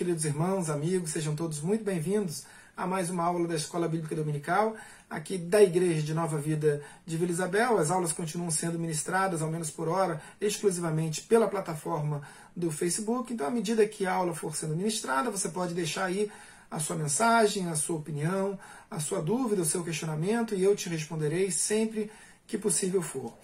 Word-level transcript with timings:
queridos 0.00 0.24
irmãos, 0.24 0.70
amigos, 0.70 1.10
sejam 1.10 1.36
todos 1.36 1.60
muito 1.60 1.84
bem-vindos 1.84 2.44
a 2.74 2.86
mais 2.86 3.10
uma 3.10 3.22
aula 3.22 3.46
da 3.46 3.54
Escola 3.54 3.86
Bíblica 3.86 4.16
Dominical, 4.16 4.74
aqui 5.10 5.36
da 5.36 5.62
Igreja 5.62 6.00
de 6.00 6.14
Nova 6.14 6.38
Vida 6.38 6.82
de 7.04 7.18
Vila 7.18 7.30
Isabel. 7.30 7.76
As 7.76 7.90
aulas 7.90 8.10
continuam 8.10 8.50
sendo 8.50 8.78
ministradas, 8.78 9.42
ao 9.42 9.50
menos 9.50 9.70
por 9.70 9.88
hora, 9.88 10.18
exclusivamente 10.40 11.20
pela 11.20 11.46
plataforma 11.48 12.22
do 12.56 12.70
Facebook. 12.70 13.30
Então, 13.30 13.46
à 13.46 13.50
medida 13.50 13.86
que 13.86 14.06
a 14.06 14.14
aula 14.14 14.34
for 14.34 14.56
sendo 14.56 14.74
ministrada, 14.74 15.30
você 15.30 15.50
pode 15.50 15.74
deixar 15.74 16.06
aí 16.06 16.32
a 16.70 16.80
sua 16.80 16.96
mensagem, 16.96 17.68
a 17.68 17.74
sua 17.74 17.96
opinião, 17.96 18.58
a 18.90 19.00
sua 19.00 19.20
dúvida, 19.20 19.60
o 19.60 19.66
seu 19.66 19.84
questionamento, 19.84 20.54
e 20.54 20.64
eu 20.64 20.74
te 20.74 20.88
responderei 20.88 21.50
sempre 21.50 22.10
que 22.46 22.56
possível 22.56 23.02
for. 23.02 23.34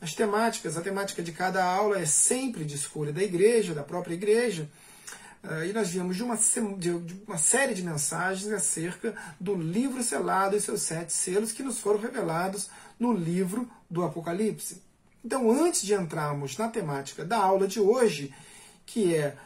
As 0.00 0.14
temáticas, 0.14 0.76
a 0.76 0.80
temática 0.80 1.24
de 1.24 1.32
cada 1.32 1.64
aula 1.64 1.98
é 1.98 2.06
sempre 2.06 2.64
de 2.64 2.76
escolha 2.76 3.12
da 3.12 3.20
igreja, 3.20 3.74
da 3.74 3.82
própria 3.82 4.14
igreja. 4.14 4.70
E 5.66 5.72
nós 5.74 5.90
viemos 5.90 6.16
de 6.16 6.22
uma, 6.22 6.36
de 6.78 6.90
uma, 7.26 7.36
série 7.36 7.74
de 7.74 7.82
mensagens 7.82 8.50
acerca 8.50 9.14
do 9.38 9.54
livro 9.54 10.02
selado 10.02 10.56
e 10.56 10.60
seus 10.60 10.80
sete 10.82 11.12
selos 11.12 11.52
que 11.52 11.62
nos 11.62 11.80
foram 11.80 12.00
revelados 12.00 12.70
no 12.98 13.12
livro 13.12 13.68
do 13.90 14.02
Apocalipse. 14.02 14.82
Então, 15.22 15.50
antes 15.50 15.82
de 15.82 15.92
entrarmos 15.92 16.56
na 16.56 16.68
temática 16.68 17.24
da 17.26 17.36
aula 17.36 17.68
de 17.68 17.78
hoje, 17.78 18.34
que 18.86 19.14
é 19.14 19.36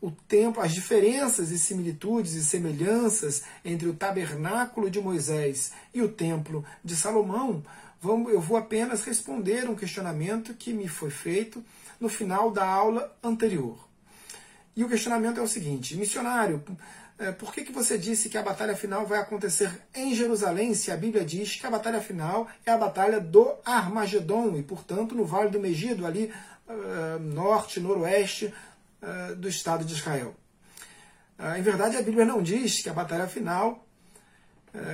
o 0.00 0.10
tempo, 0.10 0.60
as 0.60 0.72
diferenças 0.72 1.50
e 1.50 1.58
similitudes 1.58 2.34
e 2.34 2.44
semelhanças 2.44 3.42
entre 3.64 3.88
o 3.88 3.94
tabernáculo 3.94 4.88
de 4.88 5.00
Moisés 5.00 5.72
e 5.92 6.00
o 6.00 6.08
templo 6.08 6.64
de 6.84 6.94
Salomão, 6.94 7.62
vamos, 8.00 8.32
eu 8.32 8.40
vou 8.40 8.56
apenas 8.56 9.02
responder 9.02 9.68
um 9.68 9.74
questionamento 9.74 10.54
que 10.54 10.72
me 10.72 10.86
foi 10.86 11.10
feito 11.10 11.64
no 12.00 12.08
final 12.08 12.50
da 12.50 12.64
aula 12.64 13.14
anterior. 13.22 13.83
E 14.76 14.82
o 14.82 14.88
questionamento 14.88 15.38
é 15.38 15.42
o 15.42 15.48
seguinte: 15.48 15.96
missionário, 15.96 16.62
é, 17.16 17.30
por 17.30 17.52
que, 17.52 17.62
que 17.62 17.72
você 17.72 17.96
disse 17.96 18.28
que 18.28 18.36
a 18.36 18.42
batalha 18.42 18.74
final 18.74 19.06
vai 19.06 19.20
acontecer 19.20 19.70
em 19.94 20.14
Jerusalém, 20.14 20.74
se 20.74 20.90
a 20.90 20.96
Bíblia 20.96 21.24
diz 21.24 21.56
que 21.56 21.66
a 21.66 21.70
batalha 21.70 22.00
final 22.00 22.48
é 22.66 22.72
a 22.72 22.76
batalha 22.76 23.20
do 23.20 23.54
Armagedon, 23.64 24.56
e, 24.56 24.62
portanto, 24.62 25.14
no 25.14 25.24
Vale 25.24 25.48
do 25.50 25.60
Megido, 25.60 26.04
ali 26.04 26.32
uh, 26.66 27.18
norte, 27.20 27.78
noroeste 27.78 28.52
uh, 29.00 29.36
do 29.36 29.48
Estado 29.48 29.84
de 29.84 29.94
Israel? 29.94 30.34
Uh, 31.38 31.56
em 31.56 31.62
verdade, 31.62 31.96
a 31.96 32.02
Bíblia 32.02 32.24
não 32.24 32.42
diz 32.42 32.82
que 32.82 32.88
a 32.88 32.94
batalha 32.94 33.28
final 33.28 33.82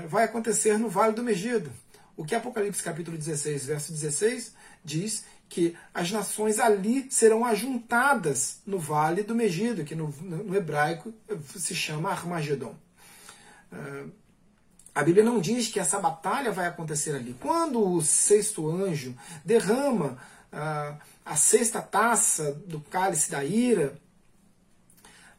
vai 0.09 0.25
acontecer 0.25 0.76
no 0.79 0.91
Vale 0.91 1.15
do 1.15 1.23
Megido. 1.23 1.73
O 2.15 2.23
que 2.23 2.35
Apocalipse 2.35 2.83
capítulo 2.83 3.17
16, 3.17 3.65
verso 3.65 3.93
16 3.93 4.55
diz 4.85 5.25
que 5.50 5.76
as 5.93 6.12
nações 6.12 6.61
ali 6.61 7.11
serão 7.11 7.44
ajuntadas 7.44 8.61
no 8.64 8.79
vale 8.79 9.25
do 9.25 9.35
Megido, 9.35 9.85
que 9.85 9.97
no, 9.97 10.08
no 10.23 10.56
hebraico 10.56 11.12
se 11.56 11.75
chama 11.75 12.08
Armagedon. 12.11 12.75
Uh, 13.73 14.11
a 14.94 15.02
Bíblia 15.02 15.25
não 15.25 15.41
diz 15.41 15.67
que 15.67 15.81
essa 15.81 15.99
batalha 15.99 16.52
vai 16.52 16.67
acontecer 16.67 17.17
ali. 17.17 17.37
Quando 17.41 17.85
o 17.85 18.00
sexto 18.00 18.70
anjo 18.70 19.14
derrama 19.44 20.19
uh, 20.52 20.97
a 21.25 21.37
sexta 21.37 21.82
taça 21.82 22.52
do 22.67 22.81
cálice 22.81 23.29
da 23.29 23.44
ira, 23.44 23.99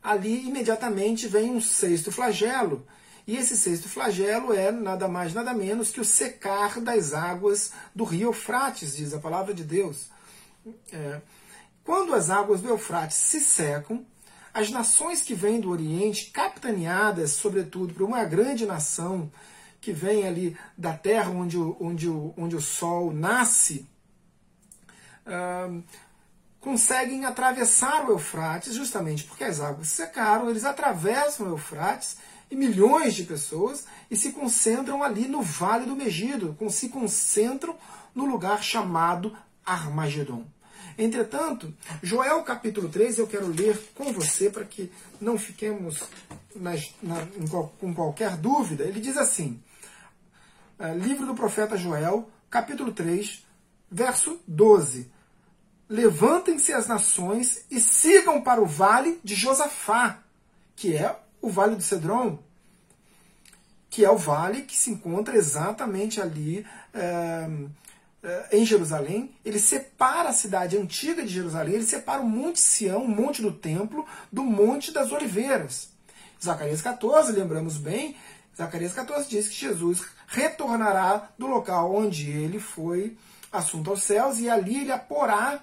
ali 0.04 0.46
imediatamente 0.46 1.26
vem 1.26 1.52
um 1.52 1.62
sexto 1.62 2.12
flagelo, 2.12 2.86
e 3.28 3.38
esse 3.38 3.56
sexto 3.56 3.88
flagelo 3.88 4.54
é 4.54 4.72
nada 4.72 5.08
mais, 5.08 5.34
nada 5.34 5.54
menos 5.54 5.92
que 5.92 6.02
o 6.02 6.06
secar 6.06 6.80
das 6.82 7.14
águas 7.14 7.72
do 7.94 8.04
rio 8.04 8.30
Eufrates, 8.30 8.96
diz 8.96 9.14
a 9.14 9.20
palavra 9.20 9.54
de 9.54 9.64
Deus. 9.64 10.10
É, 10.92 11.22
quando 11.84 12.14
as 12.14 12.30
águas 12.30 12.62
do 12.62 12.70
Eufrates 12.70 13.18
se 13.18 13.40
secam, 13.40 14.06
as 14.54 14.70
nações 14.70 15.22
que 15.22 15.34
vêm 15.34 15.60
do 15.60 15.70
Oriente, 15.70 16.32
capitaneadas, 16.32 17.32
sobretudo, 17.32 17.94
por 17.94 18.04
uma 18.04 18.24
grande 18.24 18.66
nação 18.66 19.32
que 19.80 19.92
vem 19.92 20.28
ali 20.28 20.58
da 20.78 20.94
terra 20.94 21.32
onde 21.32 21.58
o, 21.58 21.76
onde 21.80 22.08
o, 22.08 22.34
onde 22.38 22.56
o 22.56 22.62
sol 22.62 23.12
nasce, 23.12 23.88
uh, 25.26 25.84
conseguem 26.60 27.26
atravessar 27.26 28.06
o 28.06 28.12
Eufrates, 28.12 28.76
justamente 28.76 29.24
porque 29.24 29.44
as 29.44 29.60
águas 29.60 29.88
secaram, 29.88 30.50
eles 30.50 30.64
atravessam 30.64 31.48
o 31.48 31.50
Eufrates 31.52 32.18
milhões 32.56 33.14
de 33.14 33.24
pessoas 33.24 33.86
e 34.10 34.16
se 34.16 34.32
concentram 34.32 35.04
ali 35.04 35.28
no 35.28 35.42
Vale 35.42 35.86
do 35.86 35.96
Megido, 35.96 36.58
se 36.70 36.90
concentram 36.90 37.78
no 38.14 38.26
lugar 38.26 38.62
chamado 38.62 39.36
Armagedon. 39.66 40.46
Entretanto, 40.98 41.74
Joel 42.04 42.44
capítulo 42.44 42.90
3 42.90 43.20
eu 43.20 43.28
quero 43.28 43.48
ler 43.48 43.80
com 43.96 44.12
você 44.12 44.50
para 44.50 44.66
que 44.66 44.92
não 45.20 45.38
fiquemos 45.38 46.04
nas, 46.56 46.94
na, 47.02 47.24
em, 47.38 47.48
com 47.48 47.94
qualquer 47.94 48.36
dúvida. 48.38 48.84
Ele 48.84 49.00
diz 49.00 49.18
assim: 49.18 49.62
é, 50.78 50.94
livro 50.94 51.26
do 51.26 51.34
profeta 51.34 51.78
Joel, 51.78 52.30
capítulo 52.50 52.92
3, 52.92 53.44
verso 53.90 54.40
12. 54.48 55.10
Levantem-se 55.88 56.72
as 56.72 56.88
nações 56.88 57.66
e 57.70 57.80
sigam 57.80 58.42
para 58.42 58.62
o 58.62 58.66
vale 58.66 59.20
de 59.24 59.36
Josafá, 59.36 60.24
que 60.76 60.96
é 60.96 61.20
o 61.42 61.50
Vale 61.50 61.76
do 61.76 61.82
Cedron, 61.82 62.40
que 63.90 64.06
é 64.06 64.10
o 64.10 64.18
vale 64.18 64.62
que 64.62 64.78
se 64.78 64.90
encontra 64.90 65.36
exatamente 65.36 66.22
ali 66.22 66.66
é, 66.94 67.50
é, 68.24 68.58
em 68.58 68.66
Jerusalém. 68.66 69.36
Ele 69.44 69.60
separa 69.60 70.30
a 70.30 70.34
cidade 70.34 70.78
antiga 70.78 71.22
de 71.24 71.28
Jerusalém, 71.28 71.76
ele 71.76 71.86
separa 71.86 72.22
o 72.22 72.30
Monte 72.30 72.62
Sião, 72.62 73.04
o 73.04 73.08
Monte 73.08 73.42
do 73.42 73.52
Templo, 73.52 74.06
do 74.32 74.44
Monte 74.44 74.94
das 74.94 75.12
Oliveiras. 75.12 75.90
Zacarias 76.42 76.82
14, 76.82 77.34
lembramos 77.34 77.78
bem, 77.78 78.16
Zacarias 78.58 78.94
14 78.94 79.30
diz 79.30 79.50
que 79.50 79.56
Jesus 79.56 80.06
retornará 80.28 81.30
do 81.38 81.48
local 81.48 81.94
onde 81.94 82.30
ele 82.30 82.60
foi 82.60 83.18
assunto 83.52 83.90
aos 83.90 84.04
céus 84.04 84.40
e 84.40 84.50
ali 84.50 84.82
ele 84.82 84.92
aporá 84.92 85.60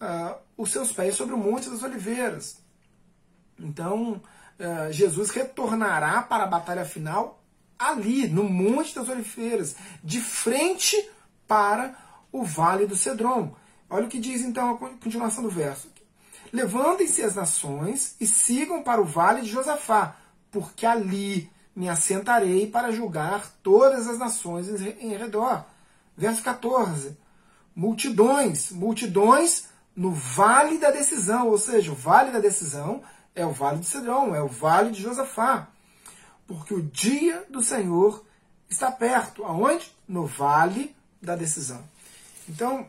uh, 0.00 0.36
os 0.56 0.70
seus 0.70 0.92
pés 0.92 1.16
sobre 1.16 1.34
o 1.34 1.38
Monte 1.38 1.68
das 1.68 1.82
Oliveiras. 1.82 2.58
Então, 3.58 4.22
Jesus 4.90 5.30
retornará 5.30 6.22
para 6.22 6.44
a 6.44 6.48
batalha 6.48 6.84
final 6.84 7.42
ali, 7.78 8.28
no 8.28 8.44
Monte 8.44 8.94
das 8.94 9.08
Oliveiras, 9.08 9.74
de 10.02 10.20
frente 10.20 10.96
para 11.46 11.94
o 12.30 12.44
Vale 12.44 12.86
do 12.86 12.96
Cedron. 12.96 13.54
Olha 13.90 14.06
o 14.06 14.08
que 14.08 14.18
diz 14.18 14.42
então 14.42 14.70
a 14.70 14.78
continuação 14.78 15.42
do 15.42 15.50
verso. 15.50 15.92
Levantem-se 16.52 17.22
as 17.22 17.34
nações 17.34 18.16
e 18.20 18.26
sigam 18.26 18.82
para 18.82 19.00
o 19.00 19.04
Vale 19.04 19.42
de 19.42 19.48
Josafá, 19.48 20.16
porque 20.50 20.86
ali 20.86 21.50
me 21.74 21.88
assentarei 21.88 22.68
para 22.68 22.92
julgar 22.92 23.50
todas 23.62 24.06
as 24.08 24.18
nações 24.18 24.68
em 24.68 25.16
redor. 25.16 25.64
Verso 26.16 26.42
14. 26.42 27.16
Multidões, 27.74 28.70
multidões 28.70 29.64
no 29.96 30.12
vale 30.12 30.78
da 30.78 30.92
decisão, 30.92 31.48
ou 31.48 31.58
seja, 31.58 31.90
o 31.90 31.96
vale 31.96 32.30
da 32.30 32.38
decisão 32.38 33.02
é 33.34 33.44
o 33.44 33.52
vale 33.52 33.80
de 33.80 33.86
Cedron, 33.86 34.34
é 34.34 34.42
o 34.42 34.48
vale 34.48 34.90
de 34.90 35.02
Josafá. 35.02 35.68
Porque 36.46 36.74
o 36.74 36.82
dia 36.82 37.44
do 37.48 37.62
Senhor 37.62 38.24
está 38.68 38.90
perto. 38.90 39.44
Aonde? 39.44 39.92
No 40.06 40.26
vale 40.26 40.94
da 41.20 41.34
decisão. 41.34 41.82
Então, 42.48 42.86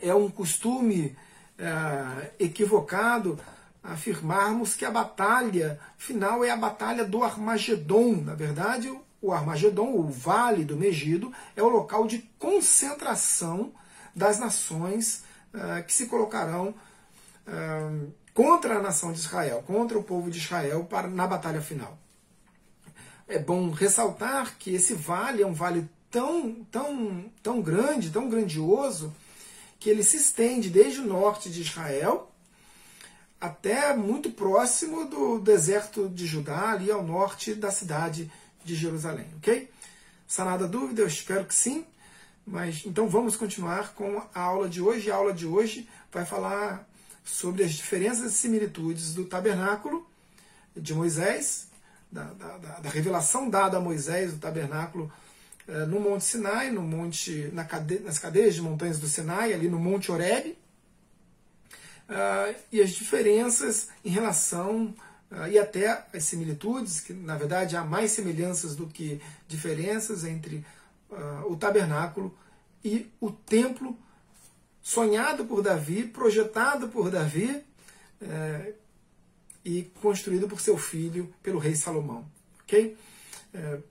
é 0.00 0.14
um 0.14 0.28
costume 0.28 1.16
é, 1.58 2.32
equivocado 2.38 3.38
afirmarmos 3.82 4.74
que 4.74 4.84
a 4.84 4.90
batalha 4.90 5.80
final 5.96 6.44
é 6.44 6.50
a 6.50 6.56
batalha 6.56 7.04
do 7.04 7.22
Armagedon. 7.22 8.16
Na 8.16 8.34
verdade, 8.34 8.92
o 9.22 9.32
Armagedon, 9.32 9.94
o 9.94 10.08
Vale 10.08 10.64
do 10.64 10.76
Megido, 10.76 11.32
é 11.56 11.62
o 11.62 11.68
local 11.68 12.06
de 12.06 12.18
concentração 12.38 13.72
das 14.14 14.38
nações 14.38 15.24
uh, 15.54 15.84
que 15.86 15.92
se 15.92 16.06
colocarão 16.06 16.74
uh, 17.46 18.12
contra 18.34 18.78
a 18.78 18.82
nação 18.82 19.12
de 19.12 19.18
Israel, 19.18 19.62
contra 19.66 19.98
o 19.98 20.02
povo 20.02 20.30
de 20.30 20.38
Israel 20.38 20.84
para, 20.84 21.08
na 21.08 21.26
batalha 21.26 21.60
final. 21.60 21.98
É 23.28 23.38
bom 23.38 23.70
ressaltar 23.70 24.56
que 24.58 24.74
esse 24.74 24.94
vale 24.94 25.42
é 25.42 25.46
um 25.46 25.54
vale 25.54 25.88
tão, 26.10 26.64
tão, 26.70 27.30
tão 27.42 27.62
grande, 27.62 28.10
tão 28.10 28.28
grandioso, 28.28 29.14
que 29.78 29.88
ele 29.88 30.02
se 30.02 30.16
estende 30.16 30.68
desde 30.68 31.00
o 31.00 31.06
norte 31.06 31.48
de 31.48 31.62
Israel 31.62 32.30
até 33.40 33.96
muito 33.96 34.30
próximo 34.30 35.06
do 35.06 35.38
deserto 35.38 36.08
de 36.08 36.26
Judá, 36.26 36.72
ali 36.72 36.90
ao 36.90 37.02
norte 37.02 37.54
da 37.54 37.70
cidade 37.70 38.30
de 38.62 38.74
Jerusalém, 38.74 39.26
ok? 39.38 39.70
Sanada 40.26 40.68
dúvida, 40.68 41.00
eu 41.00 41.06
espero 41.06 41.46
que 41.46 41.54
sim. 41.54 41.86
Mas 42.46 42.84
então 42.84 43.08
vamos 43.08 43.36
continuar 43.36 43.94
com 43.94 44.22
a 44.34 44.40
aula 44.40 44.68
de 44.68 44.82
hoje. 44.82 45.10
A 45.10 45.16
aula 45.16 45.32
de 45.32 45.46
hoje 45.46 45.88
vai 46.12 46.26
falar 46.26 46.86
sobre 47.24 47.62
as 47.64 47.72
diferenças 47.72 48.32
e 48.32 48.36
similitudes 48.36 49.14
do 49.14 49.24
tabernáculo 49.24 50.06
de 50.76 50.94
Moisés, 50.94 51.68
da, 52.10 52.24
da, 52.24 52.56
da 52.56 52.90
revelação 52.90 53.48
dada 53.48 53.76
a 53.76 53.80
Moisés 53.80 54.32
do 54.32 54.38
tabernáculo 54.38 55.12
eh, 55.70 55.86
no 55.86 56.00
Monte 56.00 56.24
Sinai, 56.24 56.70
no 56.70 56.82
monte, 56.82 57.48
na 57.52 57.64
cade, 57.64 58.00
nas 58.00 58.18
cadeias 58.18 58.54
de 58.54 58.62
montanhas 58.62 58.98
do 58.98 59.06
Sinai, 59.06 59.52
ali 59.52 59.68
no 59.68 59.78
Monte 59.78 60.10
Horeb, 60.10 60.58
uh, 62.08 62.54
e 62.72 62.82
as 62.82 62.90
diferenças 62.90 63.88
em 64.04 64.10
relação 64.10 64.94
uh, 65.30 65.46
e 65.48 65.58
até 65.58 66.04
as 66.12 66.24
similitudes, 66.24 67.00
que 67.00 67.12
na 67.12 67.36
verdade 67.36 67.76
há 67.76 67.84
mais 67.84 68.10
semelhanças 68.10 68.74
do 68.74 68.88
que 68.88 69.20
diferenças 69.46 70.24
entre 70.24 70.64
uh, 71.08 71.52
o 71.52 71.56
tabernáculo 71.56 72.36
e 72.84 73.08
o 73.20 73.30
templo 73.30 73.96
sonhado 74.82 75.44
por 75.44 75.62
Davi, 75.62 76.04
projetado 76.04 76.88
por 76.88 77.10
Davi 77.10 77.62
uh, 78.22 78.74
e 79.64 79.84
construído 80.00 80.48
por 80.48 80.60
seu 80.60 80.76
filho, 80.76 81.32
pelo 81.42 81.58
rei 81.58 81.74
Salomão. 81.74 82.26
Ok? 82.62 82.96
Uh, 83.54 83.82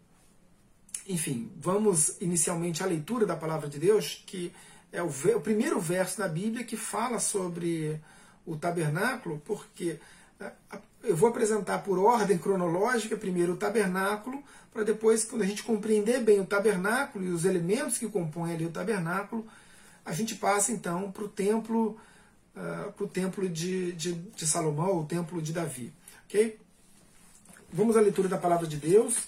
enfim, 1.08 1.52
vamos 1.58 2.18
inicialmente 2.22 2.84
à 2.84 2.86
leitura 2.86 3.26
da 3.26 3.36
palavra 3.36 3.68
de 3.68 3.80
Deus, 3.80 4.24
que 4.26 4.54
é 4.92 5.02
o, 5.02 5.08
o 5.08 5.42
primeiro 5.42 5.80
verso 5.80 6.20
da 6.20 6.28
Bíblia 6.28 6.64
que 6.64 6.78
fala 6.78 7.20
sobre 7.20 8.00
o 8.46 8.56
tabernáculo, 8.56 9.42
porque 9.46 10.00
eu 11.04 11.16
vou 11.16 11.30
apresentar 11.30 11.80
por 11.80 12.00
ordem 12.00 12.38
cronológica 12.38 13.16
primeiro 13.16 13.54
o 13.54 13.58
tabernáculo, 13.58 14.44
para 14.72 14.84
depois, 14.84 15.26
quando 15.26 15.42
a 15.42 15.46
gente 15.46 15.64
compreender 15.64 16.22
bem 16.22 16.40
o 16.40 16.46
tabernáculo 16.46 17.26
e 17.26 17.30
os 17.30 17.46
elementos 17.46 17.98
que 17.98 18.08
compõem 18.08 18.54
ali 18.54 18.66
o 18.66 18.72
tabernáculo, 18.72 19.48
a 20.06 20.14
gente 20.14 20.36
passa 20.36 20.72
então 20.72 21.12
para 21.12 21.24
o 21.24 21.30
templo, 21.30 21.98
uh, 22.56 23.08
templo 23.08 23.48
de, 23.48 23.94
de, 23.94 24.14
de 24.14 24.48
Salomão, 24.48 25.00
o 25.00 25.06
templo 25.06 25.42
de 25.42 25.54
Davi. 25.54 25.94
Ok? 26.26 26.60
Vamos 27.72 27.96
à 27.96 28.02
leitura 28.02 28.28
da 28.28 28.38
palavra 28.38 28.66
de 28.66 28.78
Deus. 28.78 29.28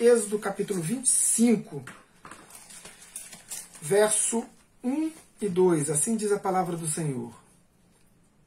Êxodo 0.00 0.38
capítulo 0.38 0.82
25, 0.82 1.84
verso 3.80 4.44
1 4.82 5.12
e 5.40 5.48
2. 5.48 5.90
Assim 5.90 6.16
diz 6.16 6.32
a 6.32 6.38
palavra 6.38 6.76
do 6.76 6.86
Senhor. 6.86 7.32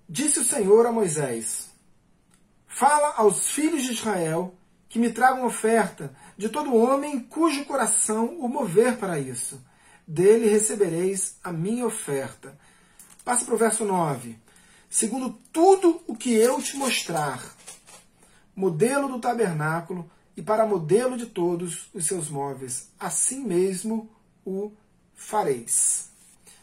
Disse 0.08 0.40
o 0.40 0.44
Senhor 0.44 0.86
a 0.86 0.92
Moisés: 0.92 1.70
Fala 2.68 3.14
aos 3.16 3.50
filhos 3.50 3.84
de 3.84 3.92
Israel 3.92 4.56
que 4.90 5.00
me 5.00 5.12
tragam 5.12 5.46
oferta 5.46 6.14
de 6.38 6.50
todo 6.50 6.76
homem 6.76 7.20
cujo 7.20 7.66
coração 7.66 8.40
o 8.40 8.48
mover 8.50 8.98
para 8.98 9.20
isso. 9.20 9.64
Dele 10.10 10.48
recebereis 10.48 11.36
a 11.44 11.54
minha 11.54 11.86
oferta. 11.86 12.58
Passa 13.24 13.46
para 13.46 13.54
o 13.54 13.58
verso 13.60 13.86
9. 13.86 14.40
Segundo 14.90 15.38
tudo 15.54 16.02
o 16.08 16.16
que 16.16 16.34
eu 16.34 16.60
te 16.60 16.76
mostrar, 16.78 17.40
modelo 18.56 19.08
do 19.08 19.20
tabernáculo 19.20 20.10
e 20.36 20.42
para 20.42 20.66
modelo 20.66 21.16
de 21.16 21.28
todos 21.28 21.92
os 21.94 22.08
seus 22.08 22.28
móveis, 22.28 22.90
assim 23.00 23.46
mesmo 23.46 24.10
o 24.44 24.72
fareis. 25.14 26.10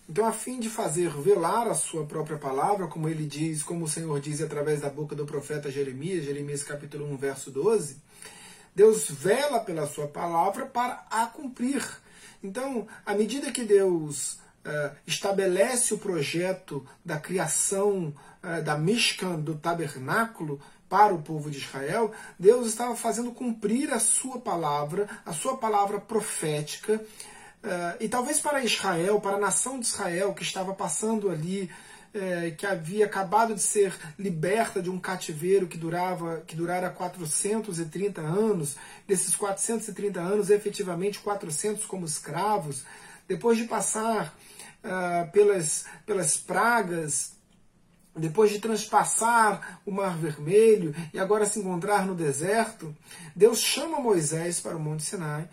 Então, 0.08 0.26
a 0.26 0.32
fim 0.32 0.58
de 0.58 0.68
fazer 0.68 1.10
velar 1.10 1.68
a 1.68 1.74
sua 1.74 2.04
própria 2.04 2.38
palavra, 2.38 2.88
como 2.88 3.08
ele 3.08 3.26
diz, 3.26 3.62
como 3.62 3.84
o 3.84 3.88
Senhor 3.88 4.18
diz 4.18 4.42
através 4.42 4.80
da 4.80 4.90
boca 4.90 5.14
do 5.14 5.24
profeta 5.24 5.70
Jeremias, 5.70 6.24
Jeremias 6.24 6.64
capítulo 6.64 7.06
1, 7.12 7.16
verso 7.16 7.52
12, 7.52 7.96
Deus 8.74 9.08
vela 9.08 9.60
pela 9.60 9.86
sua 9.86 10.08
palavra 10.08 10.66
para 10.66 11.06
a 11.08 11.26
cumprir. 11.26 11.80
Então, 12.46 12.86
à 13.04 13.14
medida 13.14 13.50
que 13.50 13.64
Deus 13.64 14.34
uh, 14.64 14.96
estabelece 15.06 15.92
o 15.92 15.98
projeto 15.98 16.86
da 17.04 17.18
criação 17.18 18.14
uh, 18.42 18.62
da 18.62 18.78
Mishkan, 18.78 19.40
do 19.40 19.56
tabernáculo, 19.56 20.60
para 20.88 21.12
o 21.12 21.20
povo 21.20 21.50
de 21.50 21.58
Israel, 21.58 22.12
Deus 22.38 22.68
estava 22.68 22.94
fazendo 22.94 23.32
cumprir 23.32 23.92
a 23.92 23.98
sua 23.98 24.38
palavra, 24.38 25.08
a 25.26 25.32
sua 25.32 25.56
palavra 25.56 26.00
profética, 26.00 27.04
Uh, 27.66 27.96
e 27.98 28.08
talvez 28.08 28.38
para 28.38 28.62
Israel, 28.62 29.20
para 29.20 29.38
a 29.38 29.40
nação 29.40 29.80
de 29.80 29.86
Israel 29.86 30.32
que 30.32 30.44
estava 30.44 30.72
passando 30.72 31.28
ali, 31.28 31.68
uh, 32.16 32.56
que 32.56 32.66
havia 32.66 33.06
acabado 33.06 33.54
de 33.54 33.60
ser 33.60 33.94
liberta 34.18 34.82
de 34.82 34.90
um 34.90 34.98
cativeiro 34.98 35.68
que 35.68 35.78
durava 35.78 36.42
que 36.46 36.56
durara 36.56 36.90
430 36.90 38.20
anos, 38.20 38.76
desses 39.06 39.36
430 39.36 40.20
anos, 40.20 40.50
efetivamente 40.50 41.20
400 41.20 41.84
como 41.86 42.06
escravos, 42.06 42.84
depois 43.28 43.58
de 43.58 43.64
passar 43.64 44.36
uh, 44.82 45.30
pelas, 45.30 45.84
pelas 46.04 46.36
pragas, 46.36 47.36
depois 48.16 48.50
de 48.50 48.58
transpassar 48.58 49.80
o 49.84 49.90
Mar 49.90 50.16
Vermelho 50.16 50.94
e 51.12 51.18
agora 51.18 51.44
se 51.44 51.60
encontrar 51.60 52.06
no 52.06 52.14
deserto, 52.14 52.96
Deus 53.34 53.60
chama 53.60 54.00
Moisés 54.00 54.58
para 54.58 54.76
o 54.76 54.80
Monte 54.80 55.02
Sinai. 55.02 55.48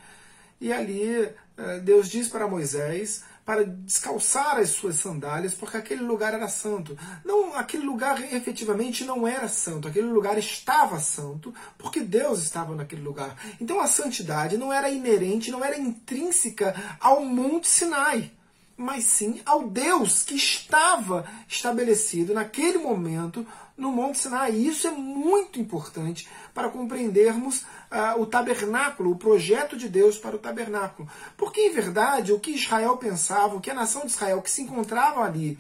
E 0.62 0.72
ali 0.72 1.30
eh, 1.58 1.80
Deus 1.84 2.10
diz 2.10 2.30
para 2.30 2.48
Moisés 2.48 3.24
para 3.46 3.66
descalçar 3.66 4.58
as 4.58 4.70
suas 4.70 4.96
sandálias, 4.96 5.54
porque 5.54 5.78
aquele 5.78 6.02
lugar 6.02 6.34
era 6.34 6.48
santo. 6.48 6.98
Não, 7.26 7.54
aquele 7.56 7.84
lugar 7.84 8.22
efetivamente 8.34 9.04
não 9.04 9.28
era 9.28 9.48
santo, 9.48 9.88
aquele 9.88 10.08
lugar 10.08 10.38
estava 10.38 11.00
santo, 11.00 11.54
porque 11.78 12.00
Deus 12.00 12.42
estava 12.42 12.74
naquele 12.76 13.02
lugar. 13.02 13.36
Então 13.60 13.82
a 13.82 13.88
santidade 13.88 14.58
não 14.58 14.72
era 14.72 14.90
inerente, 14.90 15.52
não 15.52 15.64
era 15.64 15.78
intrínseca 15.78 16.74
ao 17.00 17.26
Monte 17.26 17.68
Sinai, 17.68 18.32
mas 18.78 19.06
sim 19.06 19.42
ao 19.46 19.68
Deus 19.68 20.24
que 20.24 20.36
estava 20.36 21.26
estabelecido 21.48 22.34
naquele 22.34 22.78
momento 22.78 23.46
no 23.78 23.92
Monte 23.92 24.20
Sinai. 24.20 24.52
E 24.52 24.68
isso 24.68 24.88
é 24.88 24.92
muito 24.92 25.60
importante 25.60 26.28
para 26.54 26.70
compreendermos 26.70 27.62
uh, 27.62 28.20
o 28.20 28.26
tabernáculo, 28.26 29.12
o 29.12 29.18
projeto 29.18 29.76
de 29.76 29.90
Deus 29.90 30.18
para 30.18 30.36
o 30.36 30.40
tabernáculo. 30.40 31.10
Porque, 31.36 31.62
em 31.62 31.74
verdade, 31.74 32.32
o 32.32 32.40
que 32.40 32.52
Israel 32.52 32.98
pensava, 32.98 33.56
o 33.56 33.62
que 33.62 33.72
a 33.72 33.76
nação 33.76 34.06
de 34.06 34.12
Israel 34.12 34.42
que 34.42 34.52
se 34.52 34.62
encontrava 34.62 35.24
ali 35.24 35.58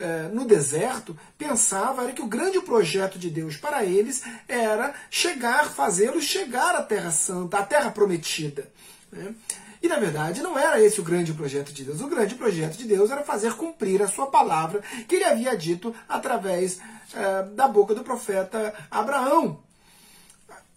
uh, 0.00 0.34
no 0.34 0.44
deserto 0.44 1.16
pensava 1.36 2.04
era 2.04 2.12
que 2.12 2.22
o 2.22 2.26
grande 2.26 2.60
projeto 2.60 3.18
de 3.18 3.30
Deus 3.30 3.56
para 3.56 3.84
eles 3.84 4.22
era 4.48 4.94
chegar, 5.10 5.70
fazê-los 5.70 6.24
chegar 6.24 6.74
à 6.74 6.82
Terra 6.82 7.10
Santa, 7.10 7.58
à 7.58 7.62
Terra 7.64 7.90
Prometida. 7.90 8.70
Né? 9.10 9.34
E 9.82 9.88
na 9.88 9.98
verdade 9.98 10.42
não 10.42 10.58
era 10.58 10.80
esse 10.80 11.00
o 11.00 11.04
grande 11.04 11.32
projeto 11.32 11.72
de 11.72 11.84
Deus. 11.84 12.00
O 12.00 12.08
grande 12.08 12.34
projeto 12.34 12.76
de 12.76 12.84
Deus 12.84 13.10
era 13.10 13.22
fazer 13.22 13.54
cumprir 13.54 14.02
a 14.02 14.08
sua 14.08 14.26
palavra 14.26 14.82
que 15.08 15.16
ele 15.16 15.24
havia 15.24 15.56
dito 15.56 15.94
através 16.06 16.78
é, 17.14 17.42
da 17.54 17.68
boca 17.68 17.94
do 17.94 18.04
profeta 18.04 18.74
Abraão. 18.90 19.60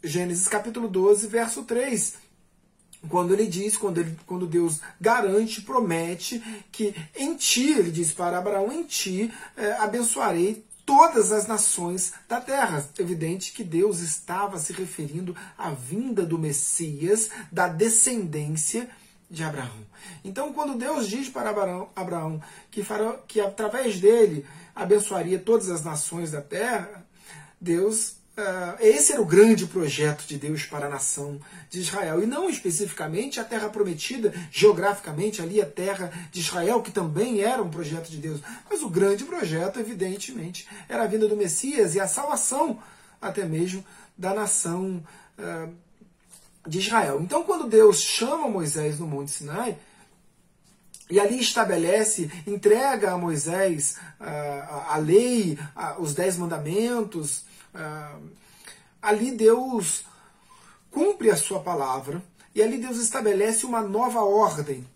Gênesis 0.03 0.47
capítulo 0.47 0.87
12, 0.87 1.27
verso 1.27 1.63
3. 1.63 2.15
Quando 3.09 3.33
ele 3.33 3.45
diz, 3.45 3.75
quando, 3.77 3.97
ele, 3.99 4.17
quando 4.25 4.47
Deus 4.47 4.79
garante, 4.99 5.61
promete 5.61 6.41
que 6.71 6.95
em 7.15 7.35
ti, 7.35 7.71
ele 7.71 7.91
diz 7.91 8.13
para 8.13 8.37
Abraão, 8.37 8.71
em 8.71 8.83
ti 8.83 9.31
é, 9.57 9.73
abençoarei 9.73 10.65
todas 10.85 11.31
as 11.31 11.47
nações 11.47 12.13
da 12.27 12.39
terra. 12.39 12.87
Evidente 12.97 13.51
que 13.51 13.63
Deus 13.63 13.99
estava 13.99 14.57
se 14.57 14.73
referindo 14.73 15.35
à 15.57 15.71
vinda 15.71 16.25
do 16.25 16.37
Messias, 16.37 17.29
da 17.51 17.67
descendência 17.67 18.89
de 19.29 19.43
Abraão. 19.43 19.83
Então, 20.23 20.53
quando 20.53 20.77
Deus 20.77 21.07
diz 21.07 21.27
para 21.27 21.49
Abraão, 21.49 21.89
Abraão 21.95 22.41
que, 22.69 22.85
que 23.27 23.41
através 23.41 23.99
dele 23.99 24.45
abençoaria 24.75 25.39
todas 25.39 25.69
as 25.69 25.83
nações 25.83 26.31
da 26.31 26.41
terra, 26.41 27.05
Deus 27.59 28.15
Uh, 28.35 28.75
esse 28.79 29.13
era 29.13 29.21
o 29.21 29.25
grande 29.25 29.67
projeto 29.67 30.25
de 30.25 30.37
Deus 30.37 30.65
para 30.65 30.87
a 30.87 30.89
nação 30.89 31.39
de 31.69 31.81
Israel. 31.81 32.23
E 32.23 32.25
não 32.25 32.49
especificamente 32.49 33.39
a 33.39 33.43
terra 33.43 33.69
prometida, 33.69 34.33
geograficamente, 34.51 35.39
ali 35.39 35.61
a 35.61 35.67
terra 35.67 36.11
de 36.31 36.39
Israel, 36.39 36.81
que 36.81 36.91
também 36.91 37.41
era 37.41 37.61
um 37.61 37.69
projeto 37.69 38.09
de 38.09 38.17
Deus. 38.17 38.41
Mas 38.67 38.81
o 38.81 38.89
grande 38.89 39.23
projeto, 39.23 39.79
evidentemente, 39.79 40.67
era 40.89 41.03
a 41.03 41.07
vinda 41.07 41.27
do 41.27 41.37
Messias 41.37 41.93
e 41.93 41.99
a 41.99 42.07
salvação, 42.07 42.79
até 43.21 43.45
mesmo, 43.45 43.85
da 44.17 44.33
nação 44.33 45.03
uh, 45.37 45.71
de 46.67 46.79
Israel. 46.79 47.21
Então, 47.21 47.43
quando 47.43 47.69
Deus 47.69 48.01
chama 48.01 48.49
Moisés 48.49 48.97
no 48.97 49.05
Monte 49.05 49.29
Sinai, 49.29 49.77
e 51.13 51.19
ali 51.19 51.39
estabelece, 51.39 52.27
entrega 52.47 53.11
a 53.11 53.17
Moisés 53.19 53.97
uh, 54.19 54.23
a, 54.23 54.95
a, 54.95 54.97
lei, 54.97 55.59
os 55.99 56.15
dez 56.15 56.37
mandamentos, 56.37 57.45
ah, 57.71 58.17
ali 58.99 59.29
Deus 59.29 60.05
cumpre 60.89 61.29
a 61.29 61.35
sua 61.35 61.59
palavra 61.59 62.19
e 62.55 62.63
ali 62.63 62.79
Deus 62.79 62.97
estabelece 62.97 63.63
uma 63.63 63.79
nova 63.79 64.21
ordem. 64.21 64.87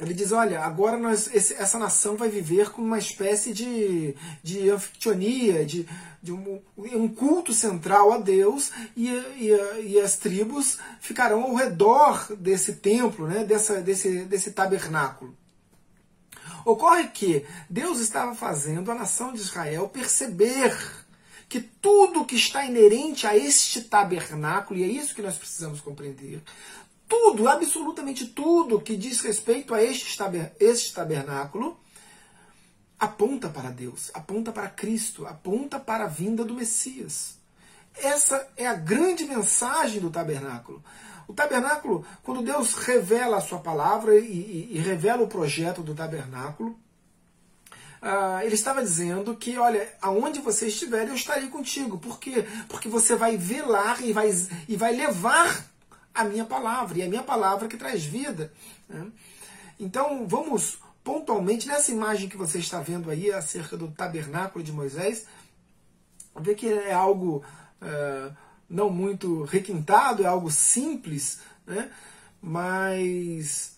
Ele 0.00 0.12
diz: 0.12 0.30
olha, 0.30 0.60
agora 0.60 0.98
nós, 0.98 1.30
esse, 1.34 1.54
essa 1.54 1.78
nação 1.78 2.16
vai 2.16 2.28
viver 2.28 2.70
com 2.70 2.82
uma 2.82 2.98
espécie 2.98 3.52
de, 3.52 4.14
de 4.42 4.68
anfictionia, 4.68 5.64
de, 5.64 5.88
de 6.22 6.32
um, 6.32 6.60
um, 6.76 7.08
culto 7.08 7.52
central 7.52 8.12
a 8.12 8.18
Deus, 8.18 8.70
e, 8.94 9.08
e, 9.08 9.50
e, 9.86 10.00
as 10.00 10.16
tribos 10.16 10.78
ficarão 11.00 11.44
ao 11.44 11.54
redor 11.54 12.26
desse 12.36 12.74
templo, 12.74 13.26
né, 13.26 13.44
dessa, 13.44 13.80
desse, 13.80 14.24
desse 14.24 14.52
tabernáculo. 14.52 15.34
Ocorre 16.64 17.08
que 17.08 17.46
Deus 17.70 18.00
estava 18.00 18.34
fazendo 18.34 18.90
a 18.90 18.94
nação 18.94 19.32
de 19.32 19.40
Israel 19.40 19.88
perceber 19.88 20.76
que 21.48 21.60
tudo 21.60 22.24
que 22.24 22.34
está 22.34 22.66
inerente 22.66 23.26
a 23.26 23.36
este 23.36 23.82
tabernáculo, 23.82 24.78
e 24.78 24.82
é 24.82 24.88
isso 24.88 25.14
que 25.14 25.22
nós 25.22 25.36
precisamos 25.36 25.80
compreender, 25.80 26.42
tudo, 27.08 27.48
absolutamente 27.48 28.26
tudo 28.26 28.80
que 28.80 28.96
diz 28.96 29.20
respeito 29.20 29.74
a 29.74 29.82
este, 29.82 30.94
tabernáculo, 30.94 31.78
aponta 32.98 33.48
para 33.48 33.70
Deus, 33.70 34.10
aponta 34.14 34.52
para 34.52 34.68
Cristo, 34.68 35.26
aponta 35.26 35.78
para 35.78 36.04
a 36.04 36.08
vinda 36.08 36.44
do 36.44 36.54
Messias. 36.54 37.36
Essa 37.94 38.48
é 38.56 38.66
a 38.66 38.74
grande 38.74 39.24
mensagem 39.24 40.00
do 40.00 40.10
tabernáculo. 40.10 40.82
O 41.28 41.32
tabernáculo, 41.32 42.04
quando 42.22 42.42
Deus 42.42 42.74
revela 42.74 43.38
a 43.38 43.40
sua 43.40 43.58
palavra 43.58 44.18
e, 44.18 44.24
e, 44.24 44.68
e 44.76 44.78
revela 44.78 45.22
o 45.22 45.28
projeto 45.28 45.82
do 45.82 45.94
tabernáculo, 45.94 46.78
Uh, 47.96 48.44
ele 48.44 48.54
estava 48.54 48.82
dizendo 48.82 49.34
que, 49.34 49.56
olha, 49.56 49.88
aonde 50.00 50.38
você 50.40 50.68
estiver, 50.68 51.08
eu 51.08 51.14
estarei 51.14 51.48
contigo. 51.48 51.98
Por 51.98 52.20
quê? 52.20 52.46
Porque 52.68 52.88
você 52.88 53.16
vai 53.16 53.36
velar 53.36 54.04
e 54.04 54.12
vai, 54.12 54.30
e 54.68 54.76
vai 54.76 54.94
levar 54.94 55.66
a 56.16 56.24
minha 56.24 56.44
palavra, 56.44 56.98
e 56.98 57.02
a 57.02 57.08
minha 57.08 57.22
palavra 57.22 57.68
que 57.68 57.76
traz 57.76 58.04
vida. 58.04 58.52
Né? 58.88 59.06
Então, 59.78 60.26
vamos 60.26 60.78
pontualmente, 61.04 61.68
nessa 61.68 61.92
imagem 61.92 62.28
que 62.28 62.36
você 62.36 62.58
está 62.58 62.80
vendo 62.80 63.10
aí 63.10 63.30
acerca 63.30 63.76
do 63.76 63.88
tabernáculo 63.88 64.64
de 64.64 64.72
Moisés, 64.72 65.26
ver 66.34 66.56
que 66.56 66.66
é 66.66 66.92
algo 66.92 67.44
uh, 67.80 68.36
não 68.68 68.90
muito 68.90 69.44
requintado, 69.44 70.24
é 70.24 70.26
algo 70.26 70.50
simples, 70.50 71.40
né? 71.64 71.92
mas 72.42 73.76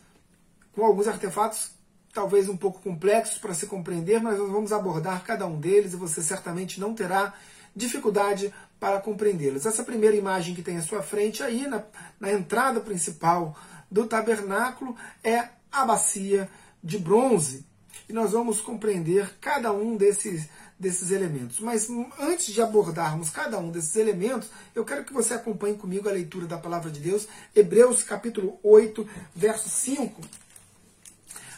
com 0.72 0.84
alguns 0.84 1.06
artefatos 1.06 1.72
talvez 2.14 2.48
um 2.48 2.56
pouco 2.56 2.80
complexos 2.80 3.38
para 3.38 3.52
se 3.52 3.66
compreender, 3.66 4.22
mas 4.22 4.38
nós 4.38 4.50
vamos 4.50 4.72
abordar 4.72 5.22
cada 5.22 5.46
um 5.46 5.60
deles 5.60 5.92
e 5.92 5.96
você 5.96 6.22
certamente 6.22 6.80
não 6.80 6.94
terá 6.94 7.34
dificuldade 7.74 8.52
para 8.78 9.00
compreendê-los. 9.00 9.66
Essa 9.66 9.82
primeira 9.82 10.16
imagem 10.16 10.54
que 10.54 10.62
tem 10.62 10.76
à 10.76 10.82
sua 10.82 11.02
frente 11.02 11.42
aí, 11.42 11.66
na, 11.66 11.82
na 12.18 12.32
entrada 12.32 12.80
principal 12.80 13.56
do 13.90 14.06
tabernáculo, 14.06 14.96
é 15.22 15.48
a 15.70 15.84
bacia 15.84 16.48
de 16.82 16.98
bronze. 16.98 17.66
E 18.08 18.12
nós 18.12 18.32
vamos 18.32 18.60
compreender 18.60 19.36
cada 19.40 19.72
um 19.72 19.96
desses, 19.96 20.48
desses 20.78 21.10
elementos. 21.10 21.60
Mas 21.60 21.88
antes 22.18 22.52
de 22.54 22.62
abordarmos 22.62 23.30
cada 23.30 23.58
um 23.58 23.70
desses 23.70 23.96
elementos, 23.96 24.48
eu 24.74 24.84
quero 24.84 25.04
que 25.04 25.12
você 25.12 25.34
acompanhe 25.34 25.76
comigo 25.76 26.08
a 26.08 26.12
leitura 26.12 26.46
da 26.46 26.56
palavra 26.56 26.90
de 26.90 27.00
Deus, 27.00 27.28
Hebreus 27.54 28.02
capítulo 28.02 28.58
8, 28.62 29.06
verso 29.34 29.68
5 29.68 30.22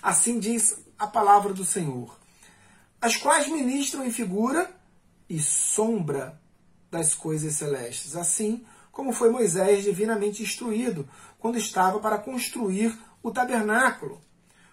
Assim 0.02 0.38
diz 0.38 0.76
a 0.98 1.06
palavra 1.06 1.52
do 1.52 1.64
Senhor. 1.64 2.18
As 3.00 3.16
quais 3.16 3.48
ministram 3.48 4.04
em 4.04 4.10
figura 4.10 4.70
e 5.30 5.38
sombra 5.38 6.38
das 6.90 7.14
coisas 7.14 7.54
celestes, 7.54 8.16
assim 8.16 8.66
como 8.90 9.12
foi 9.12 9.30
Moisés 9.30 9.84
divinamente 9.84 10.42
instruído 10.42 11.08
quando 11.38 11.56
estava 11.56 12.00
para 12.00 12.18
construir 12.18 12.98
o 13.22 13.30
tabernáculo. 13.30 14.20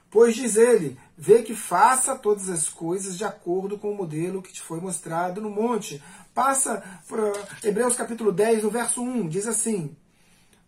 Pois 0.09 0.35
diz 0.35 0.55
ele: 0.55 0.97
Vê 1.15 1.43
que 1.43 1.53
faça 1.53 2.15
todas 2.15 2.49
as 2.49 2.67
coisas 2.67 3.15
de 3.17 3.23
acordo 3.23 3.77
com 3.77 3.91
o 3.91 3.95
modelo 3.95 4.41
que 4.41 4.51
te 4.51 4.61
foi 4.61 4.81
mostrado 4.81 5.39
no 5.39 5.49
monte. 5.49 6.03
Passa 6.33 6.83
para 7.07 7.33
Hebreus 7.63 7.95
capítulo 7.95 8.31
10, 8.31 8.63
no 8.63 8.71
verso 8.71 9.03
1, 9.03 9.29
diz 9.29 9.45
assim: 9.45 9.95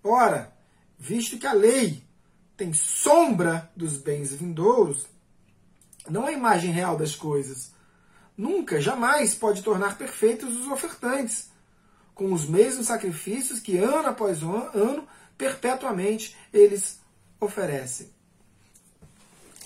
Ora, 0.03 0.53
visto 0.99 1.39
que 1.39 1.47
a 1.47 1.53
lei 1.53 2.03
tem 2.55 2.73
sombra 2.73 3.71
dos 3.75 3.97
bens 3.97 4.33
vindouros, 4.35 5.07
não 6.07 6.27
a 6.27 6.31
imagem 6.31 6.71
real 6.71 6.95
das 6.95 7.15
coisas. 7.15 7.71
Nunca, 8.39 8.79
jamais 8.79 9.35
pode 9.35 9.61
tornar 9.61 9.97
perfeitos 9.97 10.55
os 10.55 10.67
ofertantes, 10.67 11.49
com 12.15 12.31
os 12.31 12.45
mesmos 12.45 12.87
sacrifícios 12.87 13.59
que 13.59 13.77
ano 13.77 14.07
após 14.07 14.41
ano, 14.41 15.05
perpetuamente, 15.37 16.37
eles 16.53 17.01
oferecem. 17.37 18.09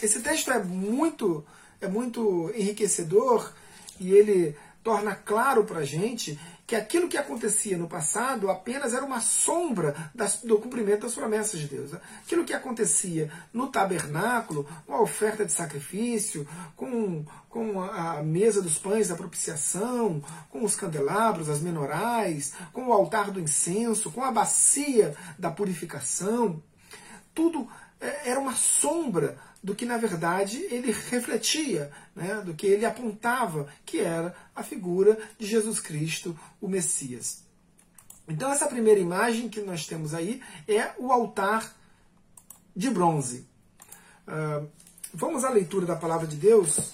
Esse 0.01 0.21
texto 0.21 0.49
é 0.49 0.63
muito, 0.63 1.45
é 1.79 1.87
muito 1.87 2.51
enriquecedor 2.55 3.53
e 3.99 4.11
ele 4.11 4.57
torna 4.83 5.13
claro 5.13 5.65
para 5.65 5.81
a 5.81 5.85
gente 5.85 6.39
que 6.73 6.77
aquilo 6.77 7.07
que 7.07 7.19
acontecia 7.19 7.77
no 7.77 7.87
passado 7.87 8.49
apenas 8.49 8.95
era 8.95 9.05
uma 9.05 9.21
sombra 9.21 9.95
das, 10.15 10.37
do 10.37 10.57
cumprimento 10.57 11.01
das 11.01 11.13
promessas 11.13 11.59
de 11.59 11.67
Deus. 11.67 11.91
Aquilo 12.25 12.43
que 12.43 12.51
acontecia 12.51 13.31
no 13.53 13.67
tabernáculo, 13.67 14.67
com 14.87 14.95
a 14.95 15.01
oferta 15.01 15.45
de 15.45 15.51
sacrifício, 15.51 16.47
com, 16.75 17.23
com 17.47 17.79
a 17.79 18.23
mesa 18.23 18.59
dos 18.59 18.79
pães 18.79 19.09
da 19.09 19.15
propiciação, 19.15 20.23
com 20.49 20.63
os 20.63 20.73
candelabros, 20.73 21.47
as 21.47 21.61
menorais, 21.61 22.53
com 22.71 22.87
o 22.87 22.93
altar 22.93 23.29
do 23.29 23.39
incenso, 23.39 24.09
com 24.09 24.23
a 24.23 24.31
bacia 24.31 25.15
da 25.37 25.51
purificação, 25.51 26.59
tudo 27.35 27.69
é, 28.01 28.31
era 28.31 28.39
uma 28.39 28.55
sombra 28.55 29.37
do 29.63 29.73
que 29.73 29.85
na 29.85 29.97
verdade 29.97 30.57
ele 30.69 30.91
refletia, 30.91 31.89
né, 32.13 32.41
do 32.41 32.53
que 32.53 32.67
ele 32.67 32.85
apontava, 32.85 33.67
que 33.85 33.99
era 33.99 34.35
a 34.53 34.61
figura 34.61 35.17
de 35.39 35.47
Jesus 35.47 35.79
Cristo, 35.79 36.37
o 36.59 36.67
Messias. 36.67 37.43
Então, 38.27 38.51
essa 38.51 38.67
primeira 38.67 38.99
imagem 38.99 39.49
que 39.49 39.61
nós 39.61 39.85
temos 39.85 40.13
aí 40.13 40.41
é 40.67 40.91
o 40.97 41.11
altar 41.11 41.73
de 42.75 42.89
bronze. 42.89 43.47
Uh, 44.27 44.67
vamos 45.13 45.43
à 45.43 45.49
leitura 45.49 45.85
da 45.85 45.95
palavra 45.95 46.27
de 46.27 46.35
Deus. 46.35 46.93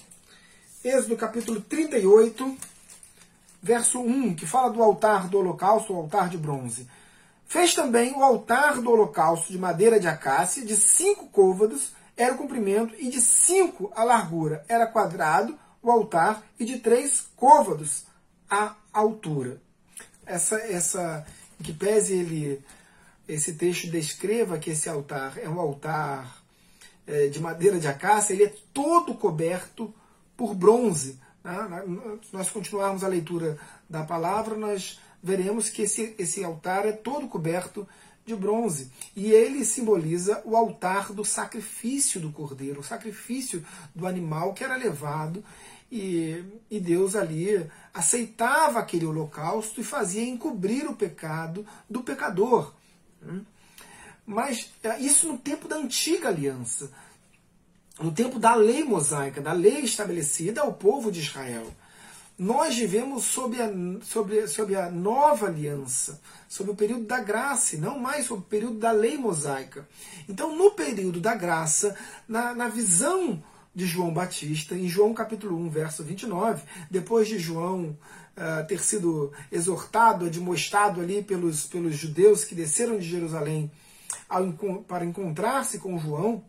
Êxodo 0.82 1.16
capítulo 1.16 1.60
38, 1.60 2.56
verso 3.62 4.00
1, 4.00 4.34
que 4.34 4.46
fala 4.46 4.72
do 4.72 4.82
altar 4.82 5.28
do 5.28 5.38
holocausto, 5.38 5.92
o 5.92 5.96
altar 5.96 6.28
de 6.28 6.36
bronze. 6.36 6.88
Fez 7.46 7.74
também 7.74 8.12
o 8.12 8.22
altar 8.22 8.80
do 8.80 8.90
holocausto 8.90 9.52
de 9.52 9.58
madeira 9.58 10.00
de 10.00 10.08
acácia, 10.08 10.64
de 10.64 10.76
cinco 10.76 11.28
côvados, 11.28 11.92
era 12.20 12.34
o 12.34 12.38
comprimento, 12.38 12.94
e 12.98 13.08
de 13.08 13.18
cinco 13.18 13.90
a 13.96 14.04
largura. 14.04 14.62
Era 14.68 14.86
quadrado 14.86 15.58
o 15.82 15.90
altar, 15.90 16.42
e 16.58 16.66
de 16.66 16.78
três 16.78 17.26
côvados 17.34 18.04
a 18.48 18.76
altura. 18.92 19.58
Essa, 20.26 20.56
essa, 20.56 21.26
que 21.62 21.72
pese 21.72 22.14
ele, 22.14 22.62
esse 23.26 23.54
texto 23.54 23.90
descreva 23.90 24.58
que 24.58 24.70
esse 24.70 24.86
altar 24.86 25.38
é 25.38 25.48
um 25.48 25.58
altar 25.58 26.42
é, 27.06 27.28
de 27.28 27.40
madeira 27.40 27.80
de 27.80 27.88
acácia, 27.88 28.34
ele 28.34 28.44
é 28.44 28.54
todo 28.74 29.14
coberto 29.14 29.92
por 30.36 30.54
bronze. 30.54 31.18
Né? 31.42 31.82
Se 32.22 32.34
nós 32.34 32.50
continuarmos 32.50 33.02
a 33.02 33.08
leitura 33.08 33.58
da 33.88 34.04
palavra, 34.04 34.56
nós 34.56 35.00
veremos 35.22 35.70
que 35.70 35.82
esse, 35.82 36.14
esse 36.18 36.44
altar 36.44 36.86
é 36.86 36.92
todo 36.92 37.28
coberto 37.28 37.88
de 38.30 38.36
bronze. 38.36 38.90
E 39.14 39.30
ele 39.32 39.64
simboliza 39.64 40.40
o 40.44 40.56
altar 40.56 41.12
do 41.12 41.24
sacrifício 41.24 42.20
do 42.20 42.30
cordeiro, 42.30 42.80
o 42.80 42.84
sacrifício 42.84 43.64
do 43.94 44.06
animal 44.06 44.54
que 44.54 44.64
era 44.64 44.76
levado. 44.76 45.44
E, 45.90 46.44
e 46.70 46.78
Deus 46.78 47.16
ali 47.16 47.68
aceitava 47.92 48.78
aquele 48.78 49.06
holocausto 49.06 49.80
e 49.80 49.84
fazia 49.84 50.24
encobrir 50.24 50.88
o 50.88 50.94
pecado 50.94 51.66
do 51.88 52.02
pecador. 52.02 52.72
Mas 54.24 54.70
é, 54.84 55.00
isso 55.00 55.26
no 55.26 55.36
tempo 55.36 55.66
da 55.66 55.76
antiga 55.76 56.28
aliança, 56.28 56.92
no 57.98 58.12
tempo 58.12 58.38
da 58.38 58.54
lei 58.54 58.84
mosaica, 58.84 59.40
da 59.40 59.52
lei 59.52 59.80
estabelecida 59.80 60.60
ao 60.60 60.72
povo 60.72 61.10
de 61.10 61.20
Israel. 61.20 61.66
Nós 62.40 62.74
vivemos 62.74 63.24
sob 63.24 63.60
a, 63.60 63.70
sob, 64.02 64.48
sob 64.48 64.74
a 64.74 64.90
nova 64.90 65.48
aliança, 65.48 66.18
sob 66.48 66.70
o 66.70 66.74
período 66.74 67.04
da 67.04 67.20
graça, 67.20 67.76
e 67.76 67.78
não 67.78 67.98
mais 67.98 68.24
sob 68.24 68.40
o 68.40 68.46
período 68.46 68.78
da 68.78 68.92
lei 68.92 69.18
mosaica. 69.18 69.86
Então, 70.26 70.56
no 70.56 70.70
período 70.70 71.20
da 71.20 71.34
graça, 71.34 71.94
na, 72.26 72.54
na 72.54 72.66
visão 72.66 73.42
de 73.74 73.84
João 73.84 74.10
Batista, 74.10 74.74
em 74.74 74.88
João 74.88 75.12
capítulo 75.12 75.54
1, 75.54 75.68
verso 75.68 76.02
29, 76.02 76.62
depois 76.90 77.28
de 77.28 77.38
João 77.38 77.90
uh, 77.90 78.66
ter 78.66 78.80
sido 78.80 79.30
exortado, 79.52 80.24
admoestado 80.24 81.02
ali 81.02 81.22
pelos, 81.22 81.66
pelos 81.66 81.94
judeus 81.94 82.42
que 82.42 82.54
desceram 82.54 82.96
de 82.96 83.06
Jerusalém 83.06 83.70
ao, 84.26 84.50
para 84.88 85.04
encontrar-se 85.04 85.78
com 85.78 85.98
João, 85.98 86.42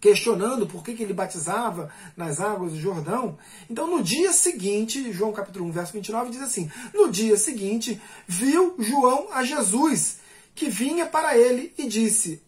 questionando 0.00 0.66
por 0.66 0.82
que, 0.82 0.94
que 0.94 1.02
ele 1.02 1.12
batizava 1.12 1.92
nas 2.16 2.40
águas 2.40 2.72
do 2.72 2.80
Jordão. 2.80 3.38
Então, 3.68 3.86
no 3.86 4.02
dia 4.02 4.32
seguinte, 4.32 5.12
João 5.12 5.32
capítulo 5.32 5.66
1, 5.66 5.72
verso 5.72 5.92
29 5.92 6.30
diz 6.30 6.42
assim: 6.42 6.70
No 6.94 7.10
dia 7.10 7.36
seguinte, 7.36 8.00
viu 8.26 8.76
João 8.78 9.28
a 9.32 9.44
Jesus, 9.44 10.18
que 10.54 10.68
vinha 10.68 11.06
para 11.06 11.36
ele 11.36 11.72
e 11.76 11.86
disse: 11.86 12.42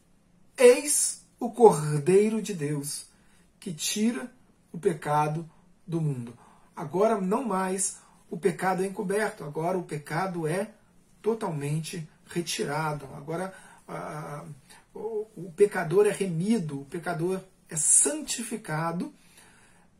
Eis 0.56 1.22
o 1.38 1.50
Cordeiro 1.50 2.40
de 2.40 2.54
Deus, 2.54 3.06
que 3.58 3.72
tira 3.72 4.30
o 4.72 4.78
pecado 4.78 5.48
do 5.86 6.00
mundo. 6.00 6.36
Agora 6.76 7.20
não 7.20 7.44
mais 7.44 7.98
o 8.30 8.36
pecado 8.36 8.84
é 8.84 8.86
encoberto, 8.86 9.42
agora 9.42 9.76
o 9.76 9.82
pecado 9.82 10.46
é 10.46 10.70
totalmente 11.20 12.08
retirado. 12.26 13.06
Agora 13.16 13.52
o, 14.94 15.52
pecador 15.56 16.06
é 16.06 16.10
remido, 16.10 16.80
o 16.80 16.84
pecador 16.84 17.40
é 17.68 17.76
santificado, 17.76 19.12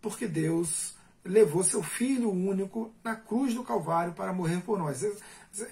porque 0.01 0.27
Deus 0.27 0.95
levou 1.25 1.63
seu 1.63 1.83
Filho 1.83 2.31
único 2.31 2.95
na 3.05 3.15
cruz 3.15 3.55
do 3.55 3.63
Calvário 3.63 4.13
para 4.15 4.33
morrer 4.33 4.61
por 4.63 4.79
nós. 4.79 5.05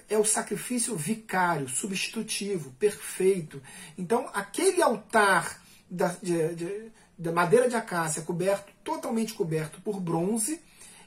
É 0.07 0.17
o 0.17 0.25
sacrifício 0.25 0.95
vicário, 0.95 1.67
substitutivo, 1.67 2.71
perfeito. 2.71 3.61
Então, 3.97 4.29
aquele 4.33 4.81
altar 4.81 5.61
da, 5.89 6.09
de, 6.21 6.55
de, 6.55 6.91
da 7.17 7.31
madeira 7.31 7.67
de 7.67 7.75
acácia 7.75 8.21
coberto, 8.21 8.71
totalmente 8.83 9.33
coberto 9.33 9.81
por 9.81 9.99
bronze, 9.99 10.61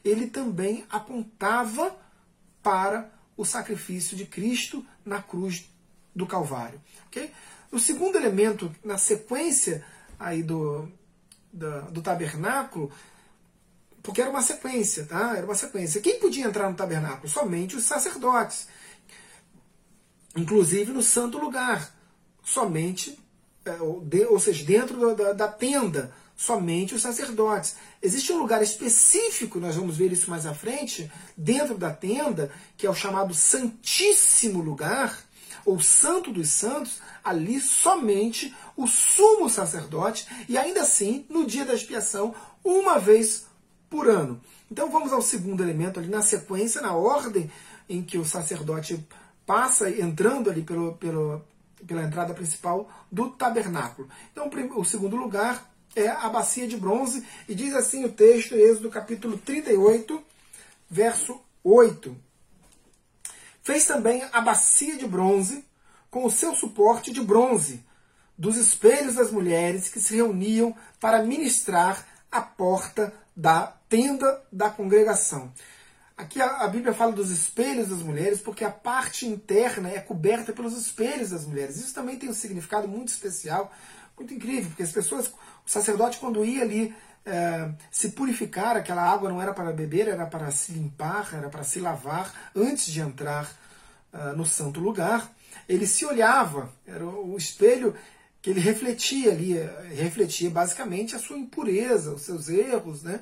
ele 0.04 0.26
também 0.26 0.84
apontava 0.90 1.96
para 2.62 3.10
o 3.36 3.44
sacrifício 3.44 4.16
de 4.16 4.26
Cristo 4.26 4.84
na 5.04 5.22
cruz 5.22 5.70
do 6.14 6.26
Calvário. 6.26 6.80
Okay? 7.06 7.30
O 7.72 7.78
segundo 7.78 8.16
elemento, 8.16 8.70
na 8.84 8.98
sequência 8.98 9.82
aí 10.18 10.42
do, 10.42 10.86
do, 11.50 11.82
do 11.90 12.02
tabernáculo, 12.02 12.92
porque 14.02 14.20
era 14.20 14.30
uma 14.30 14.42
sequência, 14.42 15.06
tá? 15.06 15.36
Era 15.36 15.46
uma 15.46 15.54
sequência. 15.54 16.00
Quem 16.02 16.18
podia 16.18 16.44
entrar 16.44 16.68
no 16.68 16.76
tabernáculo? 16.76 17.28
Somente 17.28 17.74
os 17.74 17.84
sacerdotes. 17.84 18.68
Inclusive 20.36 20.92
no 20.92 21.02
santo 21.02 21.38
lugar. 21.38 21.94
Somente, 22.44 23.18
é, 23.64 23.80
ou 23.80 24.40
seja, 24.40 24.64
dentro 24.64 25.14
da, 25.14 25.32
da 25.32 25.48
tenda, 25.48 26.12
somente 26.36 26.94
os 26.94 27.00
sacerdotes. 27.00 27.76
Existe 28.02 28.32
um 28.32 28.38
lugar 28.38 28.62
específico, 28.62 29.60
nós 29.60 29.76
vamos 29.76 29.96
ver 29.96 30.12
isso 30.12 30.28
mais 30.28 30.44
à 30.44 30.52
frente, 30.52 31.10
dentro 31.36 31.78
da 31.78 31.90
tenda, 31.90 32.50
que 32.76 32.86
é 32.86 32.90
o 32.90 32.94
chamado 32.94 33.32
Santíssimo 33.32 34.60
Lugar, 34.60 35.16
ou 35.64 35.80
Santo 35.80 36.32
dos 36.32 36.48
Santos, 36.48 37.00
ali 37.22 37.60
somente 37.60 38.54
o 38.76 38.86
sumo 38.86 39.48
sacerdote, 39.48 40.26
e 40.48 40.56
ainda 40.56 40.82
assim, 40.82 41.24
no 41.28 41.46
dia 41.46 41.64
da 41.64 41.74
expiação, 41.74 42.34
uma 42.64 42.98
vez 42.98 43.46
por 43.88 44.08
ano. 44.08 44.40
Então 44.70 44.90
vamos 44.90 45.12
ao 45.12 45.20
segundo 45.20 45.62
elemento 45.62 46.00
ali 46.00 46.08
na 46.08 46.22
sequência, 46.22 46.80
na 46.80 46.94
ordem 46.94 47.50
em 47.88 48.02
que 48.02 48.16
o 48.16 48.24
sacerdote 48.24 49.06
passa 49.44 49.90
entrando 49.90 50.50
ali 50.50 50.62
pelo, 50.62 50.94
pelo, 50.94 51.42
pela 51.86 52.02
entrada 52.02 52.32
principal 52.32 52.90
do 53.10 53.30
tabernáculo. 53.30 54.08
Então 54.32 54.50
o 54.76 54.84
segundo 54.84 55.16
lugar 55.16 55.70
é 55.94 56.08
a 56.08 56.28
bacia 56.28 56.66
de 56.66 56.76
bronze, 56.76 57.22
e 57.48 57.54
diz 57.54 57.74
assim 57.74 58.04
o 58.04 58.12
texto, 58.12 58.54
Êxodo 58.54 58.88
capítulo 58.88 59.36
38, 59.36 60.22
verso 60.88 61.38
8. 61.62 62.16
Fez 63.62 63.84
também 63.84 64.24
a 64.32 64.40
bacia 64.40 64.96
de 64.96 65.06
bronze 65.06 65.64
com 66.10 66.24
o 66.24 66.30
seu 66.30 66.54
suporte 66.54 67.12
de 67.12 67.20
bronze, 67.20 67.84
dos 68.36 68.56
espelhos 68.56 69.14
das 69.14 69.30
mulheres 69.30 69.88
que 69.88 70.00
se 70.00 70.16
reuniam 70.16 70.74
para 71.00 71.22
ministrar 71.22 72.06
à 72.30 72.40
porta 72.40 73.12
da 73.36 73.72
tenda 73.88 74.42
da 74.50 74.68
congregação. 74.68 75.52
Aqui 76.16 76.40
a, 76.40 76.58
a, 76.58 76.68
Bíblia 76.68 76.92
fala 76.92 77.12
dos 77.12 77.30
espelhos 77.30 77.88
das 77.88 78.00
mulheres, 78.00 78.40
porque 78.40 78.64
a 78.64 78.70
parte 78.70 79.26
interna 79.26 79.88
é 79.90 79.98
coberta 80.00 80.52
pelos 80.52 80.76
espelhos 80.76 81.30
das 81.30 81.46
mulheres. 81.46 81.76
Isso 81.76 81.94
também 81.94 82.18
tem 82.18 82.28
um 82.28 82.34
significado 82.34 82.86
muito 82.86 83.08
especial, 83.08 83.72
muito 84.16 84.34
incrível, 84.34 84.70
porque 84.70 84.82
as 84.82 84.92
pessoas, 84.92 85.28
o 85.28 85.70
sacerdote, 85.70 86.18
quando 86.18 86.44
ia 86.44 86.62
ali 86.62 86.94
é, 87.24 87.70
se 87.90 88.10
purificar, 88.10 88.76
aquela 88.76 89.02
água 89.02 89.28
não 89.28 89.40
era 89.40 89.52
para 89.52 89.72
beber, 89.72 90.08
era 90.08 90.26
para 90.26 90.50
se 90.50 90.72
limpar, 90.72 91.30
era 91.34 91.48
para 91.48 91.62
se 91.62 91.78
lavar 91.80 92.50
antes 92.54 92.86
de 92.86 93.00
entrar 93.00 93.50
uh, 94.12 94.36
no 94.36 94.44
santo 94.44 94.80
lugar. 94.80 95.30
Ele 95.68 95.86
se 95.86 96.04
olhava, 96.04 96.72
era 96.86 97.04
o 97.04 97.36
espelho 97.36 97.94
que 98.40 98.50
ele 98.50 98.60
refletia 98.60 99.30
ali, 99.30 99.54
refletia 99.94 100.50
basicamente 100.50 101.14
a 101.14 101.18
sua 101.18 101.38
impureza, 101.38 102.12
os 102.12 102.22
seus 102.22 102.48
erros, 102.48 103.02
né? 103.04 103.20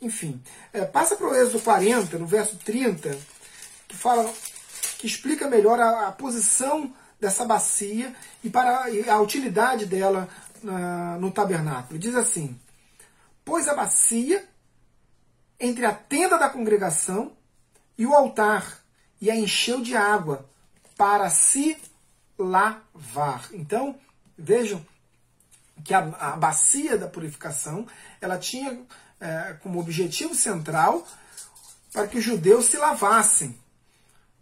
Enfim, 0.00 0.40
é, 0.72 0.82
passa 0.86 1.14
para 1.14 1.28
o 1.28 1.34
Êxodo 1.34 1.60
40, 1.60 2.18
no 2.18 2.26
verso 2.26 2.56
30, 2.56 3.18
que 3.86 3.94
fala, 3.94 4.32
que 4.98 5.06
explica 5.06 5.46
melhor 5.46 5.78
a, 5.78 6.08
a 6.08 6.12
posição 6.12 6.90
dessa 7.20 7.44
bacia 7.44 8.14
e 8.42 8.48
para 8.48 8.86
a 9.08 9.20
utilidade 9.20 9.84
dela 9.84 10.26
no 11.18 11.30
tabernáculo. 11.30 11.98
Diz 11.98 12.14
assim: 12.14 12.58
Pôs 13.50 13.66
a 13.66 13.74
bacia 13.74 14.48
entre 15.58 15.84
a 15.84 15.92
tenda 15.92 16.38
da 16.38 16.48
congregação 16.48 17.32
e 17.98 18.06
o 18.06 18.14
altar 18.14 18.78
e 19.20 19.28
a 19.28 19.34
encheu 19.34 19.80
de 19.82 19.96
água 19.96 20.48
para 20.96 21.28
se 21.28 21.76
lavar. 22.38 23.48
Então, 23.52 23.98
Vejam 24.42 24.84
que 25.84 25.92
a, 25.92 25.98
a 25.98 26.30
bacia 26.36 26.96
da 26.96 27.06
purificação 27.06 27.86
ela 28.20 28.38
tinha 28.38 28.80
é, 29.20 29.56
como 29.62 29.78
objetivo 29.78 30.34
central 30.34 31.06
para 31.92 32.06
que 32.06 32.16
os 32.16 32.24
judeus 32.24 32.66
se 32.66 32.78
lavassem. 32.78 33.58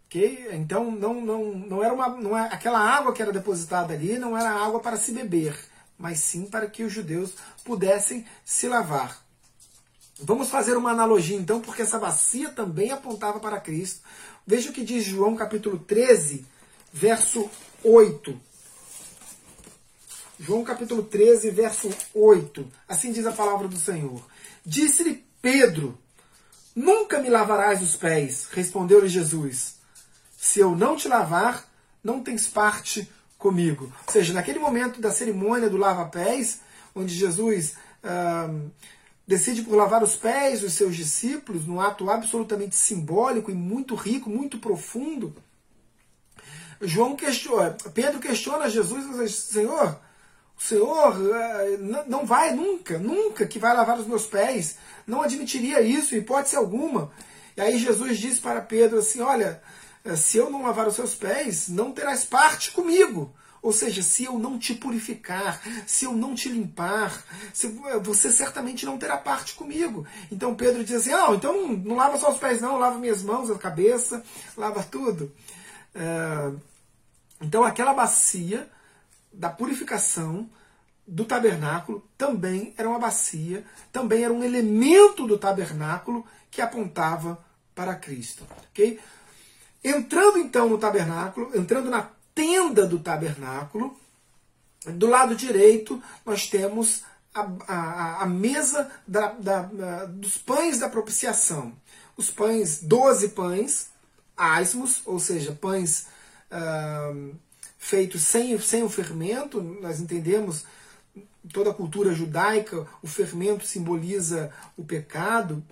Okay? 0.05 0.47
Então 0.53 0.89
não, 0.89 1.19
não, 1.19 1.43
não 1.51 1.83
era 1.83 1.93
uma, 1.93 2.09
não 2.09 2.37
é, 2.37 2.47
aquela 2.47 2.79
água 2.79 3.11
que 3.11 3.21
era 3.21 3.33
depositada 3.33 3.93
ali 3.93 4.17
não 4.17 4.37
era 4.37 4.51
água 4.51 4.79
para 4.79 4.95
se 4.95 5.11
beber, 5.11 5.57
mas 5.99 6.19
sim 6.19 6.45
para 6.45 6.67
que 6.67 6.83
os 6.83 6.93
judeus 6.93 7.33
pudessem 7.65 8.25
se 8.45 8.69
lavar. 8.69 9.21
Vamos 10.21 10.49
fazer 10.49 10.77
uma 10.77 10.91
analogia 10.91 11.37
então, 11.37 11.59
porque 11.59 11.81
essa 11.81 11.99
bacia 11.99 12.49
também 12.49 12.91
apontava 12.91 13.39
para 13.39 13.59
Cristo. 13.59 14.01
Veja 14.47 14.69
o 14.69 14.73
que 14.73 14.83
diz 14.83 15.03
João 15.03 15.35
capítulo 15.35 15.77
13, 15.77 16.45
verso 16.91 17.49
8. 17.83 18.39
João 20.39 20.63
capítulo 20.63 21.03
13, 21.03 21.51
verso 21.51 21.89
8. 22.13 22.65
Assim 22.87 23.11
diz 23.11 23.25
a 23.25 23.31
palavra 23.31 23.67
do 23.67 23.77
Senhor. 23.77 24.25
Disse-lhe 24.65 25.25
Pedro: 25.41 25.97
Nunca 26.75 27.19
me 27.19 27.29
lavarás 27.29 27.81
os 27.81 27.95
pés, 27.95 28.47
respondeu-lhe 28.51 29.09
Jesus. 29.09 29.75
Se 30.37 30.59
eu 30.59 30.75
não 30.75 30.95
te 30.95 31.09
lavar, 31.09 31.65
não 32.01 32.23
tens 32.23 32.47
parte 32.47 33.09
comigo. 33.39 33.91
Ou 34.05 34.13
seja, 34.13 34.33
naquele 34.33 34.59
momento 34.59 35.01
da 35.01 35.09
cerimônia 35.11 35.69
do 35.69 35.77
lava-pés, 35.77 36.59
onde 36.93 37.15
Jesus 37.15 37.73
ah, 38.03 38.53
decide 39.25 39.63
por 39.63 39.75
lavar 39.75 40.03
os 40.03 40.15
pés 40.15 40.61
dos 40.61 40.73
seus 40.73 40.95
discípulos, 40.95 41.65
num 41.65 41.81
ato 41.81 42.07
absolutamente 42.11 42.75
simbólico 42.75 43.49
e 43.49 43.55
muito 43.55 43.95
rico, 43.95 44.29
muito 44.29 44.59
profundo, 44.59 45.33
João 46.81 47.15
questiona, 47.15 47.75
Pedro 47.93 48.19
questiona 48.19 48.69
Jesus 48.69 49.05
e 49.05 49.23
diz, 49.23 49.35
Senhor, 49.35 49.99
o 50.57 50.61
Senhor 50.61 51.15
eh, 51.35 51.77
não 52.07 52.25
vai 52.25 52.53
nunca, 52.53 52.97
nunca 52.97 53.45
que 53.45 53.59
vai 53.59 53.75
lavar 53.75 53.99
os 53.99 54.07
meus 54.07 54.25
pés. 54.25 54.77
Não 55.05 55.21
admitiria 55.21 55.81
isso, 55.81 56.15
hipótese 56.15 56.55
alguma. 56.55 57.11
E 57.57 57.61
aí 57.61 57.77
Jesus 57.77 58.17
disse 58.17 58.39
para 58.39 58.61
Pedro 58.61 58.99
assim: 58.99 59.19
Olha, 59.21 59.61
se 60.15 60.37
eu 60.37 60.49
não 60.49 60.63
lavar 60.63 60.87
os 60.87 60.95
seus 60.95 61.13
pés, 61.15 61.67
não 61.69 61.91
terás 61.91 62.23
parte 62.23 62.71
comigo. 62.71 63.33
Ou 63.61 63.73
seja, 63.73 64.01
se 64.01 64.23
eu 64.23 64.39
não 64.39 64.57
te 64.57 64.73
purificar, 64.73 65.61
se 65.85 66.05
eu 66.05 66.13
não 66.13 66.33
te 66.33 66.47
limpar, 66.47 67.23
eh, 67.61 67.99
você 67.99 68.31
certamente 68.31 68.85
não 68.85 68.97
terá 68.97 69.17
parte 69.17 69.53
comigo. 69.53 70.07
Então 70.31 70.55
Pedro 70.55 70.83
diz 70.83 70.95
assim: 70.95 71.11
Ah, 71.11 71.31
então 71.33 71.67
não, 71.67 71.95
lava 71.95 72.17
só 72.17 72.31
os 72.31 72.39
pés, 72.39 72.61
não, 72.61 72.77
lava 72.77 72.97
minhas 72.97 73.21
mãos, 73.21 73.51
a 73.51 73.57
cabeça, 73.57 74.23
lava 74.55 74.81
tudo. 74.81 75.33
É, 75.93 76.53
então 77.41 77.63
aquela 77.63 77.93
bacia 77.93 78.69
da 79.33 79.49
purificação 79.49 80.49
do 81.05 81.25
tabernáculo 81.25 82.07
também 82.17 82.73
era 82.77 82.87
uma 82.87 82.99
bacia, 82.99 83.65
também 83.91 84.23
era 84.23 84.33
um 84.33 84.43
elemento 84.43 85.27
do 85.27 85.37
tabernáculo 85.37 86.25
que 86.49 86.61
apontava 86.61 87.43
para 87.75 87.95
Cristo. 87.95 88.45
Okay? 88.71 88.99
Entrando 89.83 90.37
então 90.37 90.69
no 90.69 90.77
tabernáculo, 90.77 91.55
entrando 91.57 91.89
na 91.89 92.09
tenda 92.35 92.85
do 92.85 92.99
tabernáculo, 92.99 93.97
do 94.85 95.07
lado 95.07 95.35
direito 95.35 96.01
nós 96.25 96.47
temos 96.47 97.03
a, 97.33 97.47
a, 97.67 98.23
a 98.23 98.25
mesa 98.25 98.91
da, 99.07 99.31
da, 99.33 99.61
da, 99.61 100.05
dos 100.05 100.37
pães 100.37 100.79
da 100.79 100.89
propiciação. 100.89 101.73
Os 102.17 102.29
pães, 102.29 102.81
12 102.81 103.29
pães, 103.29 103.89
asmos, 104.35 105.01
ou 105.05 105.19
seja, 105.19 105.57
pães. 105.59 106.07
Feitos 107.77 108.23
sem, 108.23 108.59
sem 108.59 108.83
o 108.83 108.89
fermento, 108.89 109.61
nós 109.61 110.01
entendemos 110.01 110.65
toda 111.53 111.69
a 111.69 111.73
cultura 111.73 112.13
judaica, 112.13 112.85
o 113.01 113.07
fermento 113.07 113.65
simboliza 113.65 114.51
o 114.75 114.83
pecado. 114.83 115.63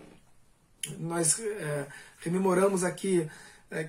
Nós 0.97 1.39
é, 1.39 1.87
rememoramos 2.19 2.83
aqui 2.83 3.29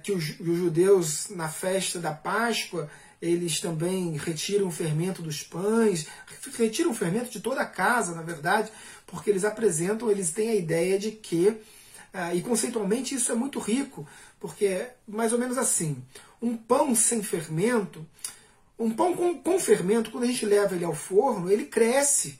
que 0.03 0.13
os, 0.13 0.39
os, 0.41 0.57
judeus, 0.59 1.29
na 1.31 1.49
festa 1.49 1.99
da 1.99 2.13
Páscoa, 2.13 2.91
eles 3.21 3.61
também 3.61 4.17
retiram 4.17 4.69
o 4.69 4.73
fermento 4.73 5.23
dos 5.23 5.43
pães, 5.43 6.07
retiram 6.57 6.91
o 6.91 6.95
fermento 6.95 7.31
de 7.31 7.41
toda 7.41 7.61
a 7.61 7.67
casa, 7.67 8.15
na 8.15 8.23
verdade, 8.23 8.71
porque 9.07 9.31
eles 9.31 9.45
apresentam, 9.45 10.11
eles 10.11 10.31
têm 10.31 10.51
a 10.51 10.55
ideia 10.55 10.99
de 10.99 11.13
que, 11.13 11.57
é, 12.13 12.35
e 12.35 12.43
conceitualmente 12.43 13.15
isso 13.15 13.31
é 13.31 13.35
muito 13.35 13.59
rico, 13.59 14.07
porque 14.41 14.67
é 14.67 14.97
mais 15.07 15.33
ou 15.33 15.39
menos 15.39 15.59
assim: 15.59 16.03
um 16.41 16.57
pão 16.57 16.95
sem 16.95 17.23
fermento, 17.23 18.07
um 18.79 18.91
pão 18.91 19.15
com, 19.17 19.39
com 19.39 19.59
fermento, 19.59 20.11
quando 20.11 20.25
a 20.25 20.29
gente 20.29 20.47
leva 20.47 20.75
ele 20.75 20.85
ao 20.85 20.95
forno, 20.95 21.51
ele 21.51 21.65
cresce. 21.65 22.39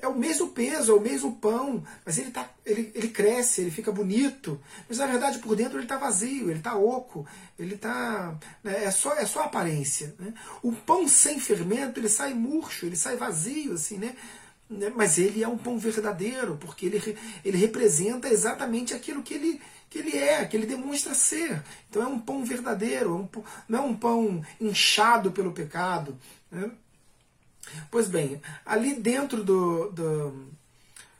É 0.00 0.08
o 0.08 0.14
mesmo 0.14 0.48
peso, 0.48 0.92
é 0.92 0.94
o 0.94 1.00
mesmo 1.00 1.36
pão, 1.36 1.84
mas 2.04 2.18
ele, 2.18 2.30
tá, 2.30 2.50
ele, 2.64 2.90
ele 2.94 3.08
cresce, 3.08 3.60
ele 3.60 3.70
fica 3.70 3.92
bonito. 3.92 4.60
Mas 4.88 4.98
na 4.98 5.06
verdade 5.06 5.38
por 5.38 5.54
dentro 5.54 5.76
ele 5.76 5.84
está 5.84 5.98
vazio, 5.98 6.50
ele 6.50 6.58
está 6.58 6.74
oco, 6.74 7.26
ele 7.58 7.74
está. 7.74 8.36
Né, 8.64 8.84
é, 8.84 8.90
só, 8.90 9.14
é 9.14 9.26
só 9.26 9.42
aparência. 9.42 10.14
Né? 10.18 10.32
O 10.62 10.72
pão 10.72 11.06
sem 11.06 11.38
fermento 11.38 12.00
ele 12.00 12.08
sai 12.08 12.34
murcho, 12.34 12.86
ele 12.86 12.96
sai 12.96 13.16
vazio, 13.16 13.74
assim, 13.74 13.98
né? 13.98 14.16
né? 14.68 14.90
mas 14.96 15.18
ele 15.18 15.44
é 15.44 15.48
um 15.48 15.58
pão 15.58 15.78
verdadeiro, 15.78 16.56
porque 16.56 16.86
ele, 16.86 17.18
ele 17.44 17.58
representa 17.58 18.28
exatamente 18.28 18.94
aquilo 18.94 19.22
que 19.22 19.34
ele, 19.34 19.60
que 19.88 19.98
ele 19.98 20.16
é, 20.16 20.44
que 20.46 20.56
ele 20.56 20.66
demonstra 20.66 21.14
ser. 21.14 21.62
Então 21.88 22.02
é 22.02 22.06
um 22.06 22.18
pão 22.18 22.44
verdadeiro, 22.44 23.10
é 23.10 23.14
um 23.14 23.26
pão, 23.26 23.44
não 23.68 23.78
é 23.78 23.82
um 23.82 23.94
pão 23.94 24.42
inchado 24.60 25.30
pelo 25.30 25.52
pecado. 25.52 26.18
Né? 26.50 26.70
Pois 27.90 28.08
bem, 28.08 28.40
ali 28.64 28.94
dentro 28.94 29.42
do, 29.44 29.90
do, 29.90 30.48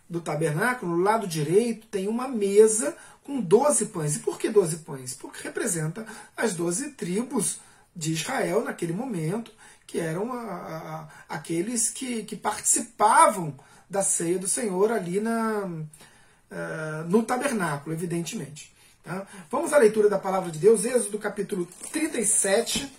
do 0.08 0.20
tabernáculo, 0.20 0.96
no 0.96 1.02
lado 1.02 1.26
direito, 1.26 1.86
tem 1.86 2.08
uma 2.08 2.28
mesa 2.28 2.96
com 3.24 3.40
12 3.40 3.86
pães. 3.86 4.16
E 4.16 4.18
por 4.20 4.38
que 4.38 4.48
12 4.48 4.78
pães? 4.78 5.14
Porque 5.14 5.42
representa 5.42 6.06
as 6.36 6.54
12 6.54 6.90
tribos 6.90 7.58
de 7.94 8.12
Israel 8.12 8.64
naquele 8.64 8.92
momento, 8.92 9.52
que 9.86 9.98
eram 9.98 10.32
a, 10.32 10.38
a, 10.42 11.08
aqueles 11.36 11.90
que, 11.90 12.22
que, 12.24 12.34
participavam 12.34 13.54
da 13.88 14.02
ceia 14.02 14.38
do 14.38 14.48
Senhor 14.48 14.90
ali 14.90 15.20
na, 15.20 15.66
uh, 15.66 17.08
no 17.08 17.22
tabernáculo, 17.22 17.94
evidentemente. 17.94 18.72
Tá? 19.04 19.26
Vamos 19.50 19.72
à 19.72 19.78
leitura 19.78 20.08
da 20.08 20.18
palavra 20.18 20.50
de 20.50 20.58
Deus, 20.58 20.84
Êxodo 20.84 21.18
capítulo 21.18 21.68
37, 21.92 22.90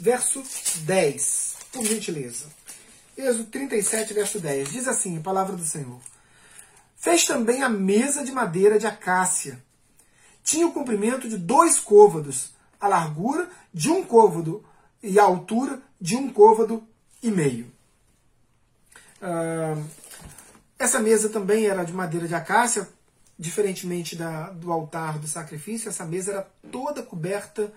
verso 0.00 0.42
10, 0.84 1.56
por 1.70 1.84
gentileza. 1.84 2.46
Êxodo 3.16 3.44
37, 3.44 4.14
verso 4.14 4.40
10, 4.40 4.70
diz 4.70 4.88
assim 4.88 5.18
a 5.18 5.20
palavra 5.20 5.54
do 5.54 5.64
Senhor. 5.64 6.00
Fez 6.96 7.26
também 7.26 7.62
a 7.62 7.68
mesa 7.68 8.24
de 8.24 8.32
madeira 8.32 8.78
de 8.78 8.86
acácia. 8.86 9.62
Tinha 10.42 10.66
o 10.66 10.72
comprimento 10.72 11.28
de 11.28 11.36
dois 11.36 11.78
côvados, 11.78 12.52
a 12.80 12.88
largura 12.88 13.48
de 13.72 13.90
um 13.90 14.02
côvado 14.04 14.64
e 15.02 15.18
a 15.18 15.24
altura 15.24 15.82
de 16.00 16.16
um 16.16 16.32
côvado 16.32 16.82
e 17.22 17.30
meio. 17.30 17.70
Uh, 19.20 19.84
essa 20.78 20.98
mesa 20.98 21.28
também 21.28 21.66
era 21.66 21.84
de 21.84 21.92
madeira 21.92 22.26
de 22.26 22.34
acácia, 22.34 22.88
diferentemente 23.38 24.16
da, 24.16 24.50
do 24.50 24.72
altar 24.72 25.18
do 25.18 25.28
sacrifício, 25.28 25.88
essa 25.88 26.04
mesa 26.04 26.32
era 26.32 26.50
toda 26.70 27.02
coberta 27.02 27.72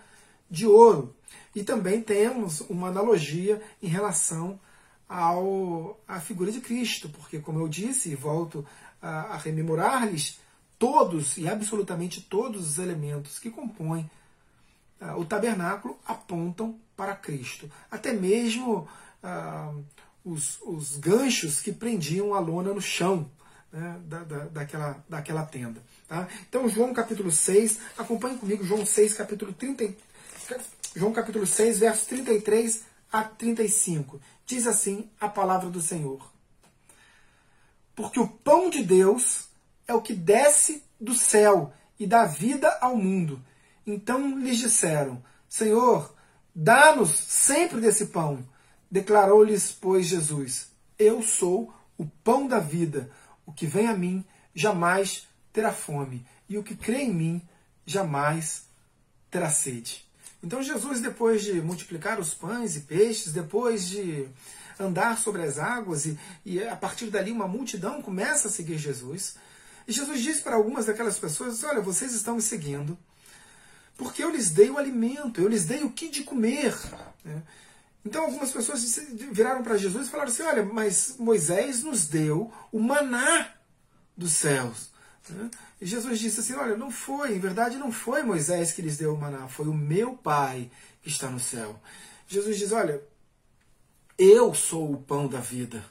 de 0.50 0.66
ouro. 0.66 1.16
E 1.54 1.64
também 1.64 2.02
temos 2.02 2.62
uma 2.62 2.88
analogia 2.88 3.62
em 3.82 3.88
relação 3.88 4.60
ao, 5.08 6.00
à 6.08 6.20
figura 6.20 6.52
de 6.52 6.62
Cristo, 6.62 7.10
porque, 7.10 7.40
como 7.40 7.60
eu 7.60 7.68
disse 7.68 8.10
e 8.10 8.16
volto 8.16 8.66
a, 9.02 9.34
a 9.34 9.38
rememorar-lhes, 9.38 10.40
todos 10.78 11.38
e 11.38 11.48
absolutamente 11.48 12.22
todos 12.22 12.68
os 12.68 12.80
elementos 12.80 13.40
que 13.40 13.50
compõem 13.50 14.10
uh, 15.02 15.20
o 15.20 15.26
tabernáculo 15.26 15.98
apontam 16.06 16.78
para 16.96 17.16
Cristo. 17.16 17.70
Até 17.90 18.14
mesmo 18.14 18.88
uh, 19.24 19.84
os, 20.24 20.60
os, 20.64 20.98
ganchos 20.98 21.62
que 21.62 21.72
prendiam 21.72 22.34
a 22.34 22.40
lona 22.40 22.74
no 22.74 22.82
chão 22.82 23.30
né, 23.72 24.00
da, 24.06 24.24
da, 24.24 24.38
daquela, 24.46 25.04
daquela 25.08 25.46
tenda. 25.46 25.82
Tá? 26.08 26.28
Então, 26.48 26.68
João 26.68 26.94
capítulo 26.94 27.32
6, 27.32 27.80
acompanhe 27.98 28.38
comigo, 28.38 28.64
João 28.64 28.86
6, 28.86 29.14
capítulo 29.14 29.54
30, 29.54 29.94
João 30.96 31.12
capítulo 31.14 31.46
6, 31.46 31.80
versos 31.80 32.06
33 32.08 32.95
a 33.16 33.24
35. 33.24 34.20
Diz 34.46 34.68
assim 34.68 35.10
a 35.22 35.30
palavra 35.30 35.70
do 35.70 35.80
Senhor. 35.80 36.30
Porque 37.96 38.20
o 38.20 38.28
pão 38.28 38.70
de 38.70 38.84
Deus 38.84 39.48
é 39.88 39.94
o 39.94 40.02
que 40.02 40.14
desce 40.14 40.84
do 41.00 41.16
céu 41.16 41.74
e 41.98 42.06
dá 42.06 42.26
vida 42.26 42.70
ao 42.82 42.98
mundo. 42.98 43.42
Então 43.88 44.38
lhes 44.38 44.58
disseram: 44.58 45.24
Senhor, 45.48 46.14
dá-nos 46.54 47.12
sempre 47.12 47.80
desse 47.80 48.08
pão. 48.08 48.46
Declarou-lhes, 48.92 49.72
pois, 49.72 50.08
Jesus: 50.08 50.70
Eu 51.00 51.22
sou 51.22 51.74
o 51.98 52.06
pão 52.06 52.50
da 52.50 52.60
vida. 52.60 53.10
O 53.46 53.54
que 53.54 53.66
vem 53.66 53.88
a 53.88 53.96
mim 53.96 54.26
jamais 54.54 55.26
terá 55.54 55.72
fome, 55.72 56.26
e 56.50 56.58
o 56.58 56.64
que 56.64 56.76
crê 56.76 57.04
em 57.04 57.14
mim 57.14 57.42
jamais 57.86 58.68
terá 59.32 59.50
sede. 59.50 60.05
Então 60.46 60.62
Jesus, 60.62 61.02
depois 61.02 61.44
de 61.44 61.60
multiplicar 61.60 62.20
os 62.20 62.34
pães 62.34 62.76
e 62.76 62.82
peixes, 62.82 63.34
depois 63.34 63.88
de 63.88 64.28
andar 64.80 65.18
sobre 65.18 65.42
as 65.42 65.58
águas, 65.58 66.06
e, 66.06 66.20
e 66.46 66.64
a 66.64 66.76
partir 66.76 67.08
dali 67.08 67.32
uma 67.32 67.48
multidão 67.48 68.02
começa 68.02 68.48
a 68.48 68.52
seguir 68.52 68.78
Jesus, 68.78 69.36
e 69.88 69.92
Jesus 69.92 70.22
diz 70.22 70.40
para 70.40 70.56
algumas 70.56 70.86
daquelas 70.86 71.18
pessoas: 71.18 71.64
Olha, 71.64 71.82
vocês 71.82 72.14
estão 72.14 72.36
me 72.36 72.42
seguindo 72.42 72.98
porque 73.98 74.24
eu 74.24 74.30
lhes 74.30 74.50
dei 74.50 74.70
o 74.70 74.78
alimento, 74.78 75.42
eu 75.42 75.48
lhes 75.48 75.66
dei 75.66 75.84
o 75.84 75.90
que 75.90 76.10
de 76.10 76.24
comer. 76.24 76.76
Né? 77.24 77.42
Então 78.06 78.26
algumas 78.26 78.52
pessoas 78.52 79.00
viraram 79.32 79.64
para 79.64 79.78
Jesus 79.78 80.08
e 80.08 80.12
falaram 80.12 80.32
assim: 80.32 80.44
Olha, 80.44 80.64
mas 80.64 81.16
Moisés 81.18 81.84
nos 81.84 82.06
deu 82.06 82.54
o 82.72 82.80
maná 82.80 83.52
dos 84.16 84.34
céus. 84.34 84.94
Jesus 85.82 86.20
disse 86.20 86.40
assim: 86.40 86.54
Olha, 86.54 86.78
não 86.78 86.90
foi, 86.90 87.36
em 87.36 87.40
verdade 87.40 87.78
não 87.78 87.92
foi 87.92 88.24
Moisés 88.24 88.72
que 88.72 88.82
lhes 88.82 88.98
deu 88.98 89.14
o 89.14 89.18
maná, 89.18 89.48
foi 89.48 89.68
o 89.68 89.74
meu 89.74 90.14
Pai 90.14 90.70
que 91.02 91.10
está 91.10 91.30
no 91.30 91.40
céu. 91.40 91.80
Jesus 92.28 92.58
diz: 92.58 92.72
Olha, 92.72 93.02
eu 94.18 94.54
sou 94.54 94.94
o 94.94 95.02
pão 95.02 95.28
da 95.28 95.40
vida. 95.40 95.84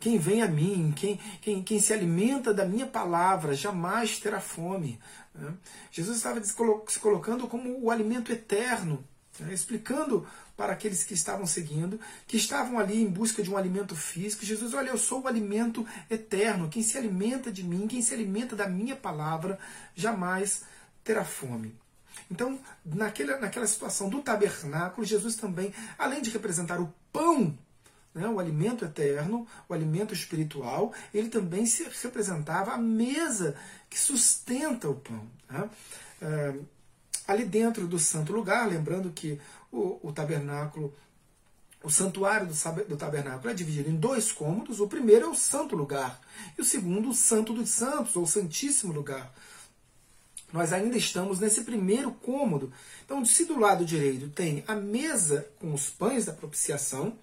Quem 0.00 0.16
vem 0.16 0.42
a 0.42 0.48
mim, 0.48 0.92
quem, 0.94 1.18
quem, 1.40 1.62
quem 1.62 1.80
se 1.80 1.92
alimenta 1.92 2.54
da 2.54 2.64
minha 2.64 2.86
palavra, 2.86 3.54
jamais 3.54 4.20
terá 4.20 4.40
fome. 4.40 4.98
Né? 5.34 5.52
Jesus 5.90 6.18
estava 6.18 6.42
se 6.42 7.00
colocando 7.00 7.48
como 7.48 7.80
o 7.82 7.90
alimento 7.90 8.30
eterno, 8.30 9.04
né? 9.40 9.52
explicando 9.52 10.24
para 10.58 10.72
aqueles 10.72 11.04
que 11.04 11.14
estavam 11.14 11.46
seguindo, 11.46 12.00
que 12.26 12.36
estavam 12.36 12.80
ali 12.80 13.00
em 13.00 13.08
busca 13.08 13.44
de 13.44 13.48
um 13.48 13.56
alimento 13.56 13.94
físico. 13.94 14.44
Jesus, 14.44 14.74
olha, 14.74 14.90
eu 14.90 14.98
sou 14.98 15.22
o 15.22 15.28
alimento 15.28 15.86
eterno. 16.10 16.68
Quem 16.68 16.82
se 16.82 16.98
alimenta 16.98 17.52
de 17.52 17.62
mim, 17.62 17.86
quem 17.86 18.02
se 18.02 18.12
alimenta 18.12 18.56
da 18.56 18.68
minha 18.68 18.96
palavra, 18.96 19.56
jamais 19.94 20.64
terá 21.04 21.24
fome. 21.24 21.76
Então, 22.28 22.58
naquela, 22.84 23.38
naquela 23.38 23.68
situação 23.68 24.08
do 24.08 24.20
tabernáculo, 24.20 25.06
Jesus 25.06 25.36
também, 25.36 25.72
além 25.96 26.20
de 26.20 26.30
representar 26.30 26.80
o 26.80 26.92
pão 27.12 27.56
né, 28.12 28.26
o 28.26 28.40
alimento 28.40 28.84
eterno, 28.84 29.46
o 29.68 29.74
alimento 29.74 30.12
espiritual, 30.12 30.92
ele 31.14 31.28
também 31.28 31.66
se 31.66 31.86
representava 32.02 32.72
a 32.72 32.78
mesa 32.78 33.54
que 33.88 33.96
sustenta 33.96 34.88
o 34.88 34.96
pão. 34.96 35.24
Né? 35.48 35.70
Ali 37.28 37.44
dentro 37.44 37.86
do 37.86 37.98
santo 37.98 38.32
lugar, 38.32 38.66
lembrando 38.66 39.12
que 39.12 39.38
o, 39.70 40.00
o 40.02 40.10
tabernáculo, 40.10 40.94
o 41.84 41.90
santuário 41.90 42.46
do, 42.46 42.84
do, 42.86 42.96
tabernáculo 42.96 43.50
é 43.50 43.54
dividido 43.54 43.90
em 43.90 43.96
dois 43.96 44.32
cômodos. 44.32 44.80
O 44.80 44.88
primeiro 44.88 45.26
é 45.26 45.28
o 45.28 45.34
santo 45.34 45.76
lugar 45.76 46.18
e 46.56 46.62
o 46.62 46.64
segundo 46.64 47.10
o 47.10 47.14
santo 47.14 47.52
dos 47.52 47.68
santos, 47.68 48.16
ou 48.16 48.26
santíssimo 48.26 48.94
lugar. 48.94 49.30
Nós 50.50 50.72
ainda 50.72 50.96
estamos 50.96 51.38
nesse 51.38 51.64
primeiro 51.64 52.10
cômodo. 52.12 52.72
Então, 53.04 53.22
se 53.26 53.44
do 53.44 53.60
lado 53.60 53.84
direito 53.84 54.30
tem 54.30 54.64
a 54.66 54.74
mesa 54.74 55.46
com 55.60 55.74
os 55.74 55.90
pães 55.90 56.24
da 56.24 56.32
propiciação, 56.32 57.14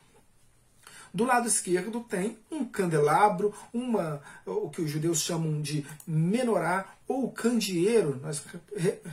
do 1.16 1.24
lado 1.24 1.48
esquerdo 1.48 2.02
tem 2.02 2.38
um 2.52 2.66
candelabro, 2.66 3.54
uma, 3.74 4.22
o 4.46 4.70
que 4.70 4.82
os 4.82 4.92
judeus 4.92 5.22
chamam 5.22 5.62
de 5.62 5.86
menorá 6.06 6.94
ou 7.08 7.32
candeeiro. 7.32 8.20
Nós 8.22 8.44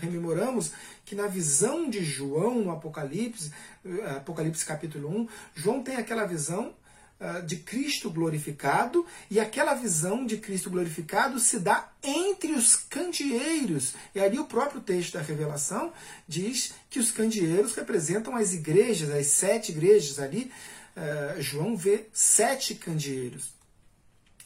rememoramos 0.00 0.72
que 1.04 1.14
na 1.14 1.28
visão 1.28 1.88
de 1.88 2.04
João 2.04 2.56
no 2.56 2.72
Apocalipse, 2.72 3.52
eh, 3.86 4.16
Apocalipse 4.16 4.66
capítulo 4.66 5.08
1, 5.16 5.28
João 5.54 5.80
tem 5.80 5.94
aquela 5.94 6.26
visão 6.26 6.74
uh, 7.20 7.40
de 7.46 7.54
Cristo 7.58 8.10
glorificado, 8.10 9.06
e 9.30 9.38
aquela 9.38 9.74
visão 9.74 10.26
de 10.26 10.38
Cristo 10.38 10.70
glorificado 10.70 11.38
se 11.38 11.60
dá 11.60 11.88
entre 12.02 12.50
os 12.50 12.74
candeeiros. 12.74 13.94
E 14.12 14.18
ali 14.18 14.40
o 14.40 14.46
próprio 14.46 14.80
texto 14.80 15.12
da 15.12 15.22
Revelação 15.22 15.92
diz 16.26 16.74
que 16.90 16.98
os 16.98 17.12
candeeiros 17.12 17.76
representam 17.76 18.34
as 18.34 18.52
igrejas, 18.52 19.08
as 19.08 19.28
sete 19.28 19.70
igrejas 19.70 20.18
ali 20.18 20.50
uh, 20.96 21.40
João 21.40 21.76
vê 21.76 22.06
sete 22.12 22.74
candeeiros. 22.74 23.52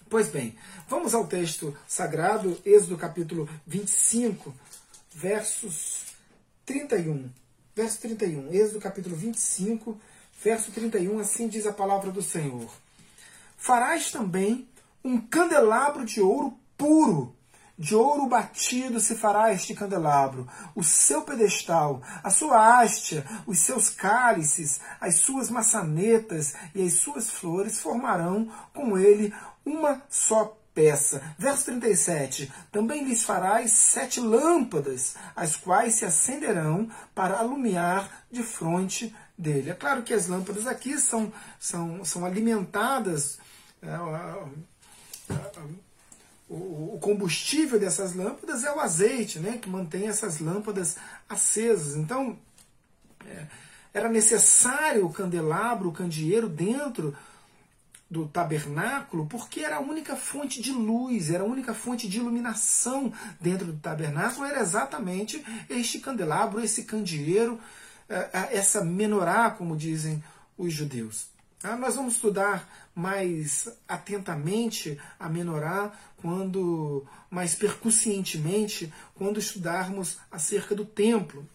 Pois 0.08 0.28
bem, 0.28 0.56
vamos 0.88 1.14
ao 1.14 1.26
texto 1.26 1.76
sagrado, 1.86 2.60
Êxodo 2.64 2.96
capítulo 2.96 3.48
25, 3.66 4.54
versos 5.12 6.04
31. 6.64 7.30
Verso 7.74 8.00
31, 8.00 8.52
Êxodo 8.54 8.80
capítulo 8.80 9.14
25, 9.14 10.00
verso 10.42 10.70
31, 10.70 11.18
assim 11.18 11.46
diz 11.46 11.66
a 11.66 11.72
palavra 11.72 12.10
do 12.10 12.22
Senhor. 12.22 12.72
Farás 13.58 14.10
também 14.10 14.66
um 15.04 15.20
candelabro 15.20 16.06
de 16.06 16.20
ouro 16.20 16.58
puro 16.76 17.35
de 17.78 17.94
ouro 17.94 18.26
batido 18.26 18.98
se 19.00 19.14
fará 19.14 19.52
este 19.52 19.74
candelabro, 19.74 20.48
o 20.74 20.82
seu 20.82 21.22
pedestal, 21.22 22.00
a 22.22 22.30
sua 22.30 22.80
haste, 22.80 23.22
os 23.46 23.58
seus 23.58 23.90
cálices, 23.90 24.80
as 25.00 25.16
suas 25.16 25.50
maçanetas 25.50 26.54
e 26.74 26.82
as 26.82 26.94
suas 26.94 27.30
flores 27.30 27.80
formarão 27.80 28.50
com 28.72 28.96
ele 28.96 29.34
uma 29.64 30.02
só 30.08 30.56
peça. 30.76 31.34
Verso 31.38 31.64
37. 31.64 32.52
Também 32.70 33.04
lhes 33.04 33.24
farás 33.24 33.72
sete 33.72 34.20
lâmpadas, 34.20 35.16
as 35.34 35.56
quais 35.56 35.94
se 35.94 36.04
acenderão 36.04 36.88
para 37.14 37.38
alumiar 37.38 38.26
de 38.30 38.42
fronte 38.42 39.14
dele. 39.36 39.70
É 39.70 39.74
claro 39.74 40.02
que 40.02 40.12
as 40.12 40.28
lâmpadas 40.28 40.66
aqui 40.66 40.98
são, 40.98 41.32
são, 41.58 42.04
são 42.04 42.24
alimentadas. 42.24 43.38
É, 43.82 43.88
o 46.48 46.98
combustível 47.00 47.78
dessas 47.78 48.14
lâmpadas 48.14 48.62
é 48.62 48.72
o 48.72 48.80
azeite, 48.80 49.38
né, 49.40 49.58
que 49.58 49.68
mantém 49.68 50.06
essas 50.06 50.38
lâmpadas 50.38 50.96
acesas. 51.28 51.96
Então, 51.96 52.38
é, 53.26 53.46
era 53.92 54.08
necessário 54.08 55.04
o 55.04 55.12
candelabro, 55.12 55.88
o 55.88 55.92
candeeiro 55.92 56.48
dentro 56.48 57.16
do 58.08 58.28
tabernáculo, 58.28 59.26
porque 59.26 59.60
era 59.60 59.76
a 59.76 59.80
única 59.80 60.14
fonte 60.14 60.62
de 60.62 60.70
luz, 60.70 61.30
era 61.30 61.42
a 61.42 61.46
única 61.46 61.74
fonte 61.74 62.08
de 62.08 62.18
iluminação 62.18 63.12
dentro 63.40 63.66
do 63.66 63.78
tabernáculo, 63.78 64.46
era 64.46 64.60
exatamente 64.60 65.44
este 65.68 65.98
candelabro, 65.98 66.60
esse 66.60 66.84
candeeiro, 66.84 67.60
é, 68.08 68.30
é, 68.32 68.56
essa 68.56 68.84
menorá, 68.84 69.50
como 69.50 69.76
dizem 69.76 70.22
os 70.56 70.72
judeus. 70.72 71.26
Ah, 71.62 71.74
nós 71.74 71.96
vamos 71.96 72.14
estudar 72.14 72.85
mais 72.96 73.68
atentamente 73.86 74.98
a 75.20 75.28
menorá 75.28 75.92
quando 76.16 77.06
mais 77.30 77.54
percussientemente 77.54 78.90
quando 79.14 79.38
estudarmos 79.38 80.16
acerca 80.30 80.74
do 80.74 80.86
templo. 80.86 81.46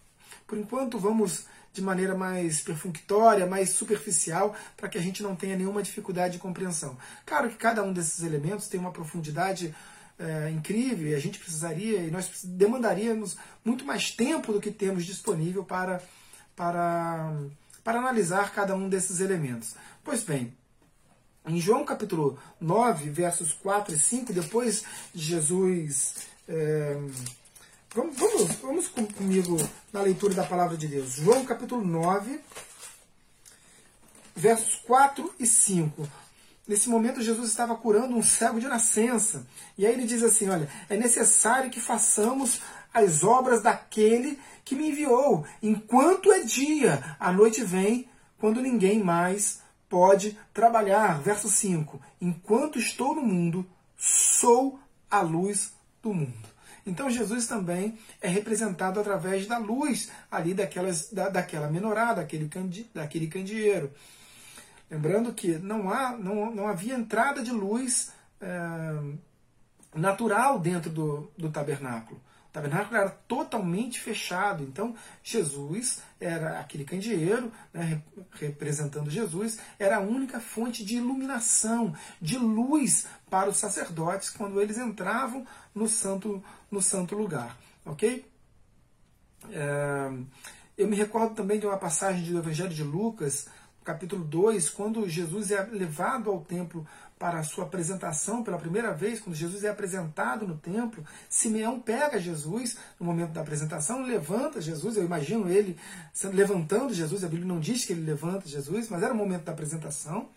Por 0.46 0.56
enquanto 0.56 1.00
vamos 1.00 1.46
de 1.72 1.82
maneira 1.82 2.14
mais 2.14 2.60
perfunctória, 2.60 3.44
mais 3.44 3.70
superficial, 3.70 4.54
para 4.76 4.88
que 4.88 4.96
a 4.96 5.00
gente 5.00 5.20
não 5.20 5.34
tenha 5.34 5.56
nenhuma 5.56 5.82
dificuldade 5.82 6.34
de 6.34 6.38
compreensão. 6.38 6.96
Claro 7.26 7.48
que 7.48 7.56
cada 7.56 7.82
um 7.82 7.92
desses 7.92 8.22
elementos 8.22 8.68
tem 8.68 8.78
uma 8.78 8.92
profundidade 8.92 9.74
é, 10.18 10.50
incrível 10.50 11.08
e 11.08 11.14
a 11.14 11.18
gente 11.18 11.40
precisaria 11.40 11.98
e 12.02 12.10
nós 12.10 12.44
demandaríamos 12.44 13.36
muito 13.64 13.84
mais 13.84 14.12
tempo 14.12 14.52
do 14.52 14.60
que 14.60 14.70
temos 14.70 15.04
disponível 15.04 15.64
para, 15.64 16.00
para, 16.54 17.34
para 17.82 17.98
analisar 17.98 18.52
cada 18.52 18.76
um 18.76 18.88
desses 18.88 19.18
elementos. 19.18 19.74
Pois 20.04 20.22
bem, 20.22 20.54
em 21.46 21.60
João 21.60 21.84
capítulo 21.84 22.38
9, 22.60 23.10
versos 23.10 23.52
4 23.52 23.94
e 23.94 23.98
5, 23.98 24.32
depois 24.32 24.84
de 25.12 25.24
Jesus. 25.24 26.14
É, 26.48 26.96
vamos, 27.94 28.16
vamos, 28.16 28.54
vamos 28.56 28.88
comigo 28.88 29.56
na 29.92 30.02
leitura 30.02 30.34
da 30.34 30.44
palavra 30.44 30.76
de 30.76 30.86
Deus. 30.86 31.14
João 31.14 31.44
capítulo 31.44 31.84
9, 31.84 32.38
versos 34.36 34.76
4 34.86 35.34
e 35.38 35.46
5. 35.46 36.08
Nesse 36.66 36.88
momento, 36.88 37.20
Jesus 37.20 37.50
estava 37.50 37.74
curando 37.74 38.16
um 38.16 38.22
cego 38.22 38.60
de 38.60 38.68
nascença. 38.68 39.44
E 39.76 39.84
aí 39.84 39.92
ele 39.92 40.06
diz 40.06 40.22
assim: 40.22 40.48
Olha, 40.48 40.68
é 40.88 40.96
necessário 40.96 41.70
que 41.70 41.80
façamos 41.80 42.60
as 42.94 43.24
obras 43.24 43.62
daquele 43.62 44.38
que 44.64 44.76
me 44.76 44.90
enviou, 44.90 45.44
enquanto 45.62 46.32
é 46.32 46.40
dia, 46.40 47.16
a 47.18 47.32
noite 47.32 47.64
vem, 47.64 48.08
quando 48.38 48.60
ninguém 48.60 49.02
mais 49.02 49.61
pode 49.92 50.38
trabalhar. 50.54 51.20
Verso 51.20 51.50
5: 51.50 52.00
Enquanto 52.18 52.78
estou 52.78 53.14
no 53.14 53.20
mundo, 53.20 53.66
sou 53.94 54.80
a 55.10 55.20
luz 55.20 55.74
do 56.02 56.14
mundo. 56.14 56.48
Então 56.86 57.10
Jesus 57.10 57.46
também 57.46 57.98
é 58.22 58.26
representado 58.26 58.98
através 58.98 59.46
da 59.46 59.58
luz 59.58 60.10
ali 60.30 60.54
daquelas, 60.54 61.12
da, 61.12 61.28
daquela 61.28 61.68
menorá, 61.68 62.14
daquele, 62.14 62.50
daquele 62.94 63.26
candeeiro. 63.26 63.92
Lembrando 64.90 65.34
que 65.34 65.58
não, 65.58 65.90
há, 65.90 66.16
não, 66.16 66.50
não 66.50 66.66
havia 66.66 66.94
entrada 66.94 67.42
de 67.42 67.50
luz 67.50 68.12
é, 68.40 68.48
natural 69.94 70.58
dentro 70.58 70.90
do, 70.90 71.30
do 71.36 71.50
tabernáculo. 71.50 72.18
Tabernáculo 72.52 72.96
era 72.96 73.08
totalmente 73.08 73.98
fechado. 73.98 74.62
Então, 74.62 74.94
Jesus 75.22 76.02
era 76.20 76.60
aquele 76.60 76.84
candeeiro, 76.84 77.50
né, 77.72 78.02
representando 78.32 79.10
Jesus, 79.10 79.58
era 79.78 79.96
a 79.96 80.00
única 80.00 80.38
fonte 80.38 80.84
de 80.84 80.96
iluminação, 80.96 81.94
de 82.20 82.36
luz 82.36 83.06
para 83.30 83.48
os 83.48 83.56
sacerdotes 83.56 84.28
quando 84.28 84.60
eles 84.60 84.76
entravam 84.76 85.46
no 85.74 85.88
santo, 85.88 86.44
no 86.70 86.82
santo 86.82 87.16
lugar. 87.16 87.56
Ok? 87.86 88.30
É, 89.50 90.12
eu 90.76 90.86
me 90.86 90.96
recordo 90.96 91.34
também 91.34 91.58
de 91.58 91.66
uma 91.66 91.78
passagem 91.78 92.30
do 92.30 92.38
Evangelho 92.38 92.68
de 92.68 92.84
Lucas, 92.84 93.48
capítulo 93.82 94.24
2, 94.24 94.70
quando 94.70 95.08
Jesus 95.08 95.50
é 95.50 95.62
levado 95.64 96.30
ao 96.30 96.42
templo 96.42 96.86
para 97.22 97.38
a 97.38 97.44
sua 97.44 97.62
apresentação 97.62 98.42
pela 98.42 98.58
primeira 98.58 98.92
vez, 98.92 99.20
quando 99.20 99.36
Jesus 99.36 99.62
é 99.62 99.68
apresentado 99.68 100.44
no 100.44 100.56
templo, 100.58 101.04
Simeão 101.30 101.78
pega 101.78 102.18
Jesus 102.18 102.76
no 102.98 103.06
momento 103.06 103.30
da 103.30 103.42
apresentação, 103.42 104.02
levanta 104.02 104.60
Jesus, 104.60 104.96
eu 104.96 105.04
imagino 105.04 105.48
ele 105.48 105.78
levantando 106.24 106.92
Jesus, 106.92 107.22
a 107.22 107.28
Bíblia 107.28 107.46
não 107.46 107.60
diz 107.60 107.84
que 107.84 107.92
ele 107.92 108.04
levanta 108.04 108.48
Jesus, 108.48 108.88
mas 108.88 109.04
era 109.04 109.14
o 109.14 109.16
momento 109.16 109.44
da 109.44 109.52
apresentação. 109.52 110.30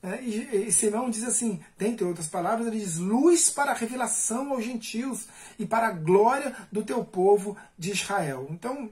Né? 0.00 0.22
E, 0.22 0.68
e 0.68 0.72
Simeão 0.72 1.10
diz 1.10 1.24
assim, 1.24 1.60
dentre 1.76 2.06
outras 2.06 2.28
palavras, 2.28 2.68
ele 2.68 2.78
diz: 2.78 2.98
luz 2.98 3.50
para 3.50 3.72
a 3.72 3.74
revelação 3.74 4.52
aos 4.52 4.64
gentios 4.64 5.26
e 5.58 5.66
para 5.66 5.88
a 5.88 5.92
glória 5.92 6.54
do 6.70 6.84
teu 6.84 7.04
povo 7.04 7.56
de 7.76 7.90
Israel. 7.90 8.46
Então, 8.48 8.90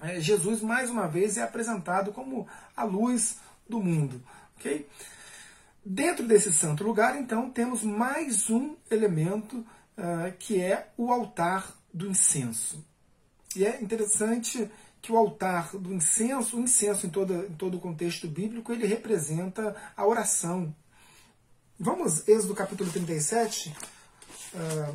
é, 0.00 0.18
Jesus 0.18 0.60
mais 0.60 0.90
uma 0.90 1.06
vez 1.06 1.36
é 1.36 1.42
apresentado 1.42 2.12
como 2.12 2.48
a 2.76 2.82
luz 2.82 3.36
do 3.68 3.80
mundo. 3.80 4.20
ok? 4.56 4.88
Dentro 5.84 6.26
desse 6.26 6.52
santo 6.52 6.84
lugar, 6.84 7.18
então, 7.20 7.50
temos 7.50 7.82
mais 7.82 8.48
um 8.48 8.76
elemento 8.88 9.58
uh, 9.58 10.32
que 10.38 10.60
é 10.60 10.92
o 10.96 11.10
altar 11.10 11.76
do 11.92 12.08
incenso. 12.08 12.84
E 13.56 13.64
é 13.64 13.82
interessante 13.82 14.70
que 15.00 15.10
o 15.10 15.16
altar 15.16 15.76
do 15.76 15.92
incenso, 15.92 16.56
o 16.56 16.60
incenso 16.60 17.06
em 17.06 17.10
todo, 17.10 17.46
em 17.46 17.54
todo 17.54 17.76
o 17.76 17.80
contexto 17.80 18.28
bíblico, 18.28 18.72
ele 18.72 18.86
representa 18.86 19.74
a 19.96 20.06
oração. 20.06 20.72
Vamos, 21.78 22.28
Êxodo 22.28 22.54
capítulo 22.54 22.88
37, 22.92 23.70
uh, 23.70 23.74
ah, 24.54 24.94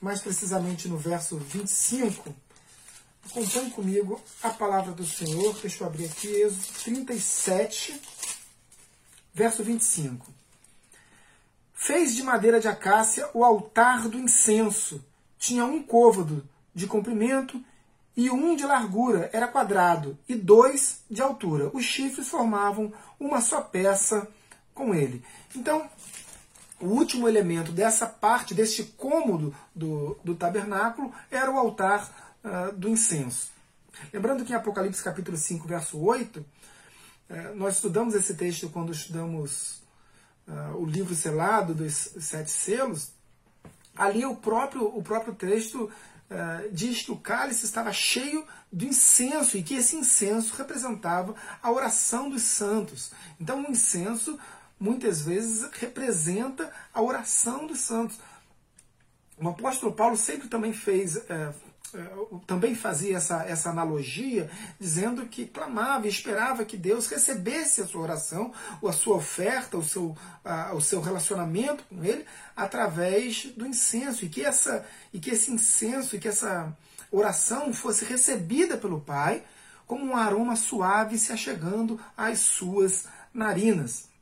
mais 0.00 0.20
precisamente 0.20 0.88
no 0.88 0.98
verso 0.98 1.38
25. 1.38 2.34
Acompanhe 3.30 3.70
comigo 3.70 4.20
a 4.42 4.50
palavra 4.50 4.92
do 4.92 5.06
Senhor. 5.06 5.56
Deixa 5.60 5.84
eu 5.84 5.86
abrir 5.86 6.06
aqui, 6.06 6.26
Êxodo 6.26 6.66
37, 6.82 8.00
verso 9.34 9.62
25. 9.64 10.26
Fez 11.74 12.14
de 12.14 12.22
madeira 12.22 12.60
de 12.60 12.68
acácia 12.68 13.28
o 13.34 13.44
altar 13.44 14.08
do 14.08 14.18
incenso. 14.18 15.04
Tinha 15.36 15.64
um 15.64 15.82
côvado 15.82 16.48
de 16.74 16.86
comprimento 16.86 17.60
e 18.16 18.30
um 18.30 18.54
de 18.54 18.64
largura, 18.64 19.28
era 19.32 19.48
quadrado, 19.48 20.16
e 20.28 20.36
dois 20.36 21.02
de 21.10 21.20
altura. 21.20 21.70
Os 21.74 21.84
chifres 21.84 22.28
formavam 22.28 22.92
uma 23.18 23.40
só 23.40 23.60
peça 23.60 24.28
com 24.72 24.94
ele. 24.94 25.24
Então, 25.54 25.90
o 26.80 26.86
último 26.86 27.28
elemento 27.28 27.72
dessa 27.72 28.06
parte, 28.06 28.54
deste 28.54 28.84
cômodo 28.84 29.54
do, 29.74 30.16
do 30.22 30.34
tabernáculo, 30.34 31.12
era 31.30 31.50
o 31.50 31.58
altar 31.58 32.38
uh, 32.44 32.72
do 32.72 32.88
incenso. 32.88 33.48
Lembrando 34.12 34.44
que 34.44 34.52
em 34.52 34.56
Apocalipse 34.56 35.02
capítulo 35.02 35.36
5, 35.36 35.66
verso 35.66 35.98
8, 36.00 36.38
é, 36.40 36.44
nós 37.54 37.76
estudamos 37.76 38.14
esse 38.14 38.34
texto 38.34 38.68
quando 38.68 38.92
estudamos 38.92 39.82
uh, 40.46 40.76
o 40.76 40.84
livro 40.84 41.14
selado 41.14 41.74
dos 41.74 41.94
sete 42.20 42.50
selos. 42.50 43.12
Ali 43.96 44.24
o 44.24 44.36
próprio, 44.36 44.86
o 44.86 45.02
próprio 45.02 45.34
texto 45.34 45.84
uh, 45.84 46.70
diz 46.72 47.02
que 47.02 47.12
o 47.12 47.16
cálice 47.16 47.64
estava 47.64 47.92
cheio 47.92 48.46
de 48.72 48.88
incenso 48.88 49.56
e 49.56 49.62
que 49.62 49.74
esse 49.74 49.96
incenso 49.96 50.54
representava 50.54 51.34
a 51.62 51.70
oração 51.70 52.28
dos 52.28 52.42
santos. 52.42 53.12
Então 53.40 53.64
o 53.64 53.70
incenso 53.70 54.38
muitas 54.78 55.22
vezes 55.22 55.68
representa 55.72 56.70
a 56.92 57.00
oração 57.00 57.66
dos 57.66 57.80
santos. 57.80 58.18
O 59.38 59.48
apóstolo 59.48 59.92
Paulo 59.92 60.16
sempre 60.16 60.48
também 60.48 60.72
fez, 60.72 61.16
uh, 61.16 61.54
também 62.46 62.74
fazia 62.74 63.16
essa, 63.16 63.44
essa 63.44 63.70
analogia, 63.70 64.50
dizendo 64.78 65.26
que 65.26 65.46
clamava 65.46 66.06
e 66.06 66.10
esperava 66.10 66.64
que 66.64 66.76
Deus 66.76 67.06
recebesse 67.06 67.80
a 67.80 67.86
sua 67.86 68.02
oração, 68.02 68.52
ou 68.80 68.88
a 68.88 68.92
sua 68.92 69.16
oferta, 69.16 69.76
o 69.76 69.82
seu, 69.82 70.16
a, 70.44 70.74
o 70.74 70.80
seu 70.80 71.00
relacionamento 71.00 71.84
com 71.84 72.04
Ele, 72.04 72.24
através 72.56 73.46
do 73.56 73.66
incenso, 73.66 74.24
e 74.24 74.28
que, 74.28 74.44
essa, 74.44 74.84
e 75.12 75.18
que 75.18 75.30
esse 75.30 75.50
incenso, 75.50 76.16
e 76.16 76.18
que 76.18 76.28
essa 76.28 76.76
oração 77.10 77.72
fosse 77.72 78.04
recebida 78.04 78.76
pelo 78.76 79.00
Pai 79.00 79.42
como 79.86 80.04
um 80.04 80.16
aroma 80.16 80.56
suave 80.56 81.18
se 81.18 81.32
achegando 81.32 82.00
às 82.16 82.38
suas 82.38 83.06
narinas. 83.32 84.13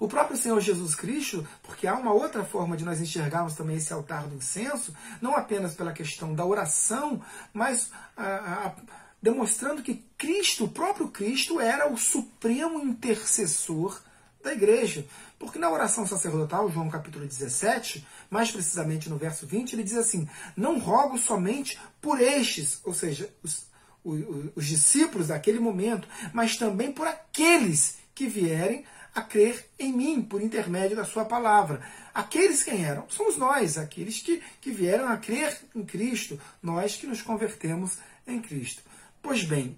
O 0.00 0.08
próprio 0.08 0.36
Senhor 0.36 0.60
Jesus 0.60 0.94
Cristo, 0.94 1.46
porque 1.62 1.86
há 1.86 1.94
uma 1.94 2.12
outra 2.12 2.44
forma 2.44 2.76
de 2.76 2.84
nós 2.84 3.00
enxergarmos 3.00 3.54
também 3.54 3.76
esse 3.76 3.92
altar 3.92 4.26
do 4.26 4.34
incenso, 4.34 4.94
não 5.20 5.36
apenas 5.36 5.74
pela 5.74 5.92
questão 5.92 6.34
da 6.34 6.44
oração, 6.44 7.22
mas 7.52 7.90
ah, 8.16 8.74
ah, 8.76 8.82
demonstrando 9.22 9.82
que 9.82 10.04
Cristo, 10.16 10.64
o 10.64 10.68
próprio 10.68 11.08
Cristo, 11.08 11.60
era 11.60 11.88
o 11.90 11.96
supremo 11.96 12.80
intercessor 12.80 14.00
da 14.42 14.52
igreja. 14.52 15.06
Porque 15.38 15.58
na 15.58 15.70
oração 15.70 16.06
sacerdotal, 16.06 16.70
João 16.70 16.88
capítulo 16.88 17.26
17, 17.26 18.04
mais 18.28 18.50
precisamente 18.50 19.08
no 19.08 19.16
verso 19.16 19.46
20, 19.46 19.72
ele 19.72 19.84
diz 19.84 19.96
assim: 19.96 20.28
Não 20.56 20.78
rogo 20.78 21.18
somente 21.18 21.78
por 22.00 22.20
estes, 22.20 22.80
ou 22.84 22.92
seja, 22.92 23.32
os, 23.42 23.66
os, 24.04 24.20
os 24.56 24.66
discípulos 24.66 25.28
daquele 25.28 25.60
momento, 25.60 26.08
mas 26.32 26.56
também 26.56 26.90
por 26.90 27.06
aqueles 27.06 27.98
que 28.14 28.26
vierem 28.26 28.84
a 29.18 29.22
crer 29.22 29.68
em 29.78 29.92
mim 29.92 30.22
por 30.22 30.40
intermédio 30.40 30.96
da 30.96 31.04
sua 31.04 31.24
palavra. 31.24 31.82
Aqueles 32.14 32.62
quem 32.62 32.84
eram? 32.84 33.04
Somos 33.08 33.36
nós, 33.36 33.76
aqueles 33.76 34.20
que, 34.20 34.40
que 34.60 34.70
vieram 34.70 35.08
a 35.08 35.16
crer 35.16 35.58
em 35.74 35.84
Cristo, 35.84 36.40
nós 36.62 36.96
que 36.96 37.06
nos 37.06 37.20
convertemos 37.20 37.98
em 38.26 38.40
Cristo. 38.40 38.82
Pois 39.20 39.42
bem, 39.42 39.76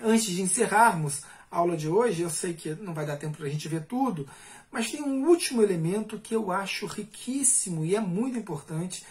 antes 0.00 0.26
de 0.26 0.40
encerrarmos 0.40 1.22
a 1.50 1.58
aula 1.58 1.76
de 1.76 1.88
hoje, 1.88 2.22
eu 2.22 2.30
sei 2.30 2.54
que 2.54 2.74
não 2.76 2.94
vai 2.94 3.04
dar 3.04 3.16
tempo 3.16 3.36
para 3.36 3.46
a 3.46 3.50
gente 3.50 3.68
ver 3.68 3.84
tudo, 3.84 4.28
mas 4.70 4.90
tem 4.90 5.02
um 5.02 5.26
último 5.26 5.62
elemento 5.62 6.18
que 6.18 6.34
eu 6.34 6.50
acho 6.50 6.86
riquíssimo 6.86 7.84
e 7.84 7.94
é 7.94 8.00
muito 8.00 8.38
importante, 8.38 9.04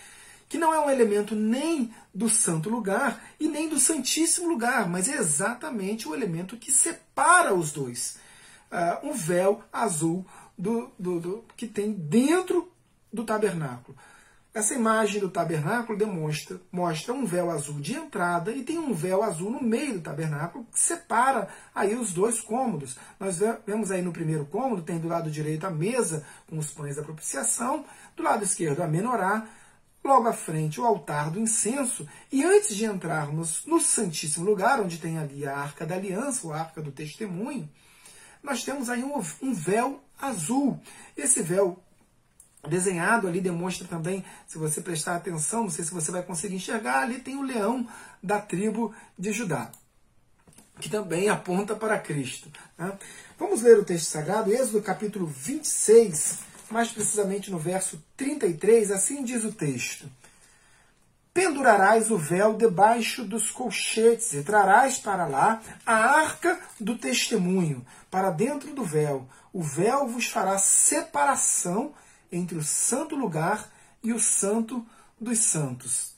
que 0.50 0.58
não 0.58 0.74
é 0.74 0.80
um 0.80 0.90
elemento 0.90 1.36
nem 1.36 1.94
do 2.14 2.28
santo 2.28 2.70
lugar 2.70 3.24
e 3.40 3.48
nem 3.48 3.70
do 3.70 3.80
santíssimo 3.80 4.48
lugar, 4.48 4.90
mas 4.90 5.08
é 5.08 5.18
exatamente 5.18 6.08
o 6.08 6.16
elemento 6.16 6.58
que 6.58 6.72
separa 6.72 7.54
os 7.54 7.72
dois 7.72 8.18
uh, 8.72 9.08
um 9.08 9.14
véu 9.14 9.64
azul 9.72 10.26
do, 10.58 10.92
do, 10.98 11.20
do, 11.20 11.46
que 11.56 11.68
tem 11.68 11.92
dentro 11.94 12.72
do 13.12 13.24
tabernáculo. 13.24 13.98
Essa 14.54 14.74
imagem 14.74 15.22
do 15.22 15.30
tabernáculo 15.30 15.96
demonstra, 15.96 16.60
mostra 16.72 17.14
um 17.14 17.26
véu 17.26 17.52
azul 17.52 17.80
de 17.80 17.94
entrada 17.94 18.52
e 18.52 18.64
tem 18.64 18.80
um 18.80 18.92
véu 18.92 19.22
azul 19.22 19.52
no 19.52 19.62
meio 19.62 19.94
do 19.94 20.02
tabernáculo 20.02 20.66
que 20.72 20.80
separa 20.80 21.48
aí 21.76 21.94
os 21.94 22.12
dois 22.12 22.42
cômodos. 22.42 22.98
Nós 23.20 23.40
vemos 23.68 23.92
aí 23.92 24.02
no 24.02 24.12
primeiro 24.12 24.48
cômodo, 24.48 24.82
tem 24.82 24.98
do 24.98 25.08
lado 25.08 25.30
direito 25.30 25.68
a 25.68 25.70
mesa 25.70 26.26
com 26.50 26.58
os 26.58 26.72
pães 26.72 26.96
da 26.96 27.04
propiciação, 27.04 27.86
do 28.16 28.24
lado 28.24 28.44
esquerdo 28.44 28.82
a 28.82 28.88
menorá, 28.88 29.48
logo 30.04 30.28
à 30.28 30.34
frente 30.34 30.82
o 30.82 30.86
altar 30.86 31.30
do 31.30 31.40
incenso, 31.40 32.08
e 32.32 32.44
antes 32.44 32.76
de 32.76 32.86
entrarmos 32.86 33.64
no 33.66 33.80
Santíssimo 33.80 34.44
Lugar, 34.44 34.82
onde 34.82 34.98
tem 34.98 35.20
ali 35.20 35.46
a 35.46 35.56
Arca 35.56 35.86
da 35.86 35.94
Aliança, 35.94 36.52
a 36.52 36.60
Arca 36.60 36.82
do 36.82 36.92
Testemunho, 36.92 37.70
nós 38.48 38.64
temos 38.64 38.90
aí 38.90 39.04
um, 39.04 39.22
um 39.42 39.54
véu 39.54 40.02
azul. 40.20 40.80
Esse 41.16 41.42
véu 41.44 41.78
desenhado 42.68 43.28
ali 43.28 43.42
demonstra 43.42 43.86
também, 43.88 44.24
se 44.48 44.58
você 44.58 44.82
prestar 44.82 45.18
atenção, 45.18 45.64
não 45.64 45.70
sei 45.70 45.84
se 45.84 45.94
você 45.94 46.12
vai 46.12 46.24
conseguir 46.24 46.56
enxergar, 46.56 47.02
ali 47.02 47.20
tem 47.20 47.36
o 47.36 47.42
leão 47.42 47.88
da 48.24 48.40
tribo 48.40 48.96
de 49.20 49.34
Judá, 49.34 49.70
que 50.80 50.90
também 50.90 51.30
aponta 51.30 51.76
para 51.76 52.00
Cristo. 52.00 52.50
Né? 52.78 52.98
Vamos 53.38 53.62
ler 53.62 53.78
o 53.78 53.86
texto 53.86 54.08
sagrado, 54.08 54.52
Êxodo 54.52 54.82
capítulo 54.82 55.28
26, 55.28 56.40
mais 56.72 56.90
precisamente 56.90 57.52
no 57.52 57.60
verso 57.60 58.02
33, 58.16 58.92
assim 58.92 59.24
diz 59.26 59.44
o 59.44 59.52
texto. 59.52 60.10
Pendurarás 61.38 62.10
o 62.10 62.18
véu 62.18 62.56
debaixo 62.56 63.24
dos 63.24 63.52
colchetes 63.52 64.34
e 64.34 64.42
trarás 64.42 64.98
para 64.98 65.28
lá 65.28 65.62
a 65.86 65.94
arca 65.94 66.60
do 66.80 66.98
testemunho, 66.98 67.86
para 68.10 68.32
dentro 68.32 68.74
do 68.74 68.84
véu. 68.84 69.30
O 69.54 69.62
véu 69.62 70.08
vos 70.08 70.26
fará 70.26 70.58
separação 70.58 71.94
entre 72.32 72.58
o 72.58 72.64
santo 72.64 73.16
lugar 73.16 73.70
e 74.02 74.12
o 74.14 74.20
santo 74.20 74.84
dos 75.22 75.38
santos. 75.38 76.16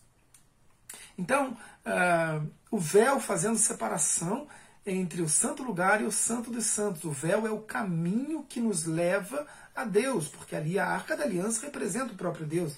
Então, 1.17 1.49
uh, 1.85 2.49
o 2.71 2.79
véu 2.79 3.19
fazendo 3.19 3.57
separação 3.57 4.47
entre 4.85 5.21
o 5.21 5.27
santo 5.27 5.63
lugar 5.63 5.99
e 5.99 6.05
o 6.05 6.13
santo 6.13 6.49
dos 6.49 6.67
santos. 6.67 7.03
O 7.03 7.11
véu 7.11 7.45
é 7.45 7.51
o 7.51 7.59
caminho 7.59 8.45
que 8.47 8.61
nos 8.61 8.85
leva 8.85 9.45
a 9.75 9.83
Deus, 9.83 10.29
porque 10.29 10.55
ali 10.55 10.79
a 10.79 10.87
arca 10.87 11.17
da 11.17 11.25
aliança 11.25 11.65
representa 11.65 12.13
o 12.13 12.17
próprio 12.17 12.45
Deus 12.45 12.77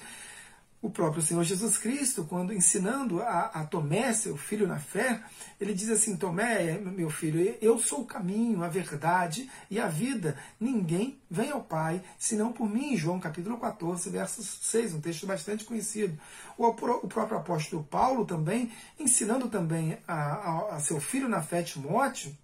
o 0.82 0.90
próprio 0.90 1.22
Senhor 1.22 1.44
Jesus 1.44 1.78
Cristo, 1.78 2.26
quando 2.26 2.52
ensinando 2.52 3.22
a, 3.22 3.52
a, 3.54 3.66
Tomé, 3.66 4.12
seu 4.14 4.36
filho 4.36 4.68
na 4.68 4.80
fé, 4.80 5.22
ele 5.60 5.76
diz 5.76 5.90
assim: 5.90 6.18
Tomé, 6.18 6.80
meu 6.80 7.10
filho, 7.10 7.56
eu 7.62 7.78
sou 7.78 8.02
o 8.02 8.06
caminho, 8.06 8.64
a 8.64 8.68
verdade 8.68 9.48
e 9.70 9.80
a 9.80 9.88
vida. 9.88 10.36
Ninguém 10.60 11.20
vem 11.30 11.52
ao 11.52 11.62
Pai 11.62 12.02
senão 12.18 12.52
por 12.52 12.68
mim. 12.68 12.98
João 12.98 13.20
capítulo 13.20 13.60
14, 13.60 14.10
verso 14.10 14.42
6, 14.42 14.96
um 14.96 15.02
texto 15.02 15.28
bastante 15.28 15.66
conhecido. 15.66 16.18
O, 16.58 16.66
o 16.68 17.08
próprio 17.08 17.38
apóstolo 17.38 17.84
Paulo 17.84 18.26
também, 18.26 18.72
ensinando 19.00 19.50
também 19.50 20.00
a, 20.08 20.16
a, 20.16 20.76
a 20.78 20.80
seu 20.80 21.00
filho 21.00 21.30
na 21.30 21.44
fé, 21.44 21.62
Timóteo, 21.62 22.36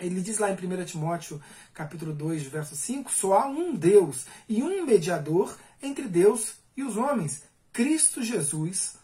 ele 0.00 0.20
diz 0.20 0.38
lá 0.38 0.50
em 0.50 0.54
1 0.54 0.84
Timóteo 0.84 1.40
capítulo 1.72 2.12
2, 2.12 2.42
verso 2.44 2.74
5, 2.74 3.12
só 3.12 3.34
há 3.34 3.46
um 3.46 3.72
Deus 3.72 4.26
e 4.48 4.62
um 4.64 4.84
mediador 4.84 5.56
entre 5.80 6.08
Deus 6.08 6.54
e 6.76 6.82
os 6.82 6.96
homens, 6.96 7.42
Cristo 7.72 8.22
Jesus, 8.22 8.96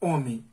homem. 0.00 0.44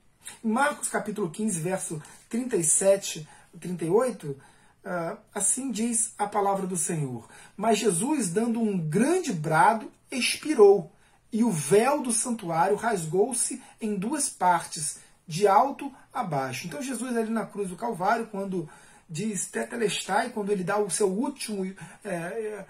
Em 0.44 0.50
Marcos 0.50 0.88
capítulo 0.88 1.30
15, 1.30 1.60
verso 1.60 2.02
37 2.30 3.28
38, 3.60 4.38
ah, 4.86 5.18
assim 5.36 5.70
diz 5.72 6.14
a 6.18 6.26
palavra 6.26 6.66
do 6.66 6.78
Senhor. 6.78 7.28
Mas 7.58 7.80
Jesus, 7.80 8.30
dando 8.30 8.62
um 8.62 8.78
grande 8.78 9.34
brado, 9.34 9.92
expirou, 10.10 10.90
e 11.32 11.44
o 11.44 11.52
véu 11.52 12.02
do 12.02 12.14
santuário 12.14 12.78
rasgou-se 12.78 13.62
em 13.82 13.96
duas 13.96 14.30
partes, 14.30 15.00
de 15.28 15.46
alto 15.46 15.94
a 16.14 16.24
baixo. 16.24 16.66
Então 16.66 16.82
Jesus 16.82 17.18
ali 17.18 17.30
na 17.30 17.46
cruz 17.46 17.70
do 17.70 17.76
Calvário, 17.76 18.28
quando 18.28 18.70
diz 19.10 19.48
tetelestai, 19.48 20.30
quando 20.30 20.52
ele 20.52 20.64
dá 20.64 20.78
o 20.78 20.90
seu 20.90 21.10
último 21.10 21.66
é, 22.06 22.10
é, 22.10 22.66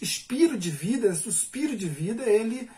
expiro 0.00 0.58
de 0.58 0.70
vida, 0.70 1.14
suspiro 1.14 1.76
de 1.76 1.88
vida, 1.88 2.24
ele 2.24 2.68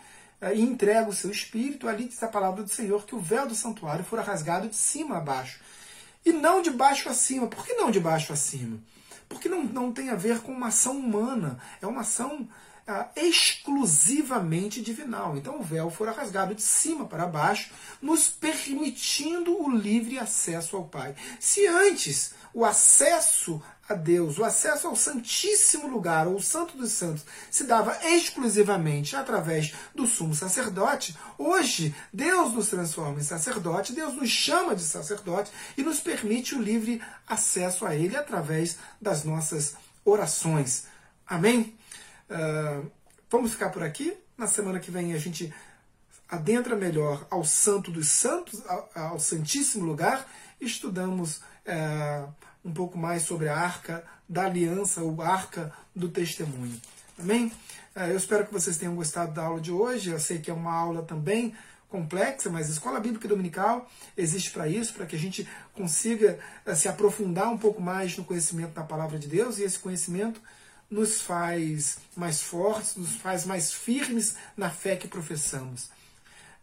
e 0.53 0.61
entrega 0.61 1.09
o 1.09 1.13
seu 1.13 1.31
espírito, 1.31 1.87
ali 1.87 2.05
diz 2.05 2.21
a 2.21 2.27
palavra 2.27 2.63
do 2.63 2.69
Senhor 2.69 3.05
que 3.05 3.15
o 3.15 3.19
véu 3.19 3.47
do 3.47 3.55
santuário 3.55 4.05
fora 4.05 4.21
rasgado 4.21 4.67
de 4.67 4.75
cima 4.75 5.17
a 5.17 5.21
baixo. 5.21 5.59
E 6.25 6.31
não 6.31 6.61
de 6.61 6.71
baixo 6.71 7.07
a 7.09 7.13
cima. 7.13 7.47
Por 7.47 7.65
que 7.65 7.73
não 7.73 7.91
de 7.91 7.99
baixo 7.99 8.33
a 8.33 8.35
cima? 8.35 8.79
Porque 9.29 9.47
não, 9.47 9.63
não 9.63 9.91
tem 9.91 10.09
a 10.09 10.15
ver 10.15 10.41
com 10.41 10.51
uma 10.51 10.67
ação 10.67 10.97
humana. 10.97 11.59
É 11.81 11.87
uma 11.87 12.01
ação 12.01 12.47
ah, 12.87 13.09
exclusivamente 13.15 14.81
divinal. 14.81 15.35
Então 15.35 15.59
o 15.59 15.63
véu 15.63 15.89
fora 15.89 16.11
rasgado 16.11 16.53
de 16.53 16.61
cima 16.61 17.05
para 17.05 17.25
baixo, 17.25 17.71
nos 18.01 18.27
permitindo 18.27 19.59
o 19.59 19.69
livre 19.69 20.19
acesso 20.19 20.77
ao 20.77 20.85
Pai. 20.85 21.15
Se 21.39 21.65
antes 21.65 22.33
o 22.55 22.63
acesso 22.63 23.61
a 23.87 23.93
Deus, 23.93 24.39
o 24.39 24.45
acesso 24.45 24.87
ao 24.87 24.95
Santíssimo 24.95 25.87
Lugar, 25.87 26.25
ou 26.25 26.37
o 26.37 26.41
Santo 26.41 26.77
dos 26.77 26.93
Santos, 26.93 27.25
se 27.51 27.65
dava 27.65 27.99
exclusivamente 28.07 29.13
através 29.13 29.75
do 29.93 30.07
sumo 30.07 30.33
sacerdote, 30.33 31.15
hoje 31.37 31.93
Deus 32.13 32.53
nos 32.53 32.69
transforma 32.69 33.19
em 33.19 33.23
sacerdote, 33.23 33.91
Deus 33.91 34.15
nos 34.15 34.29
chama 34.29 34.73
de 34.73 34.83
sacerdote 34.83 35.51
e 35.77 35.83
nos 35.83 35.99
permite 35.99 36.55
o 36.55 36.61
livre 36.61 37.01
acesso 37.27 37.85
a 37.85 37.93
Ele 37.93 38.15
através 38.15 38.77
das 39.01 39.25
nossas 39.25 39.75
orações. 40.05 40.85
Amém? 41.27 41.77
Uh, 42.29 42.89
vamos 43.29 43.51
ficar 43.51 43.69
por 43.69 43.83
aqui. 43.83 44.17
Na 44.37 44.47
semana 44.47 44.79
que 44.79 44.89
vem 44.89 45.13
a 45.13 45.17
gente 45.17 45.53
adentra 46.29 46.75
melhor 46.75 47.27
ao 47.29 47.43
Santo 47.43 47.91
dos 47.91 48.07
Santos, 48.07 48.65
ao, 48.65 48.89
ao 48.95 49.19
Santíssimo 49.19 49.85
Lugar, 49.85 50.25
estudamos. 50.59 51.41
Uh, 51.65 52.31
um 52.63 52.73
pouco 52.73 52.97
mais 52.97 53.23
sobre 53.23 53.47
a 53.47 53.55
arca 53.55 54.03
da 54.27 54.45
aliança, 54.45 55.01
ou 55.01 55.21
arca 55.21 55.71
do 55.95 56.09
testemunho. 56.09 56.79
Amém? 57.17 57.51
É, 57.95 58.11
eu 58.11 58.17
espero 58.17 58.45
que 58.45 58.51
vocês 58.51 58.77
tenham 58.77 58.95
gostado 58.95 59.33
da 59.33 59.43
aula 59.43 59.61
de 59.61 59.71
hoje. 59.71 60.09
Eu 60.09 60.19
sei 60.19 60.39
que 60.39 60.51
é 60.51 60.53
uma 60.53 60.73
aula 60.73 61.03
também 61.03 61.53
complexa, 61.87 62.49
mas 62.49 62.67
a 62.67 62.71
Escola 62.73 62.99
Bíblica 62.99 63.27
Dominical 63.27 63.89
existe 64.17 64.51
para 64.51 64.67
isso, 64.67 64.93
para 64.93 65.05
que 65.05 65.15
a 65.15 65.19
gente 65.19 65.47
consiga 65.73 66.37
é, 66.65 66.75
se 66.75 66.89
aprofundar 66.89 67.49
um 67.49 67.57
pouco 67.57 67.81
mais 67.81 68.17
no 68.17 68.25
conhecimento 68.25 68.73
da 68.73 68.83
palavra 68.83 69.17
de 69.17 69.27
Deus 69.27 69.57
e 69.57 69.63
esse 69.63 69.79
conhecimento 69.79 70.41
nos 70.89 71.21
faz 71.21 71.97
mais 72.15 72.41
fortes, 72.41 72.95
nos 72.95 73.15
faz 73.15 73.45
mais 73.45 73.73
firmes 73.73 74.35
na 74.57 74.69
fé 74.69 74.95
que 74.95 75.07
professamos. 75.07 75.89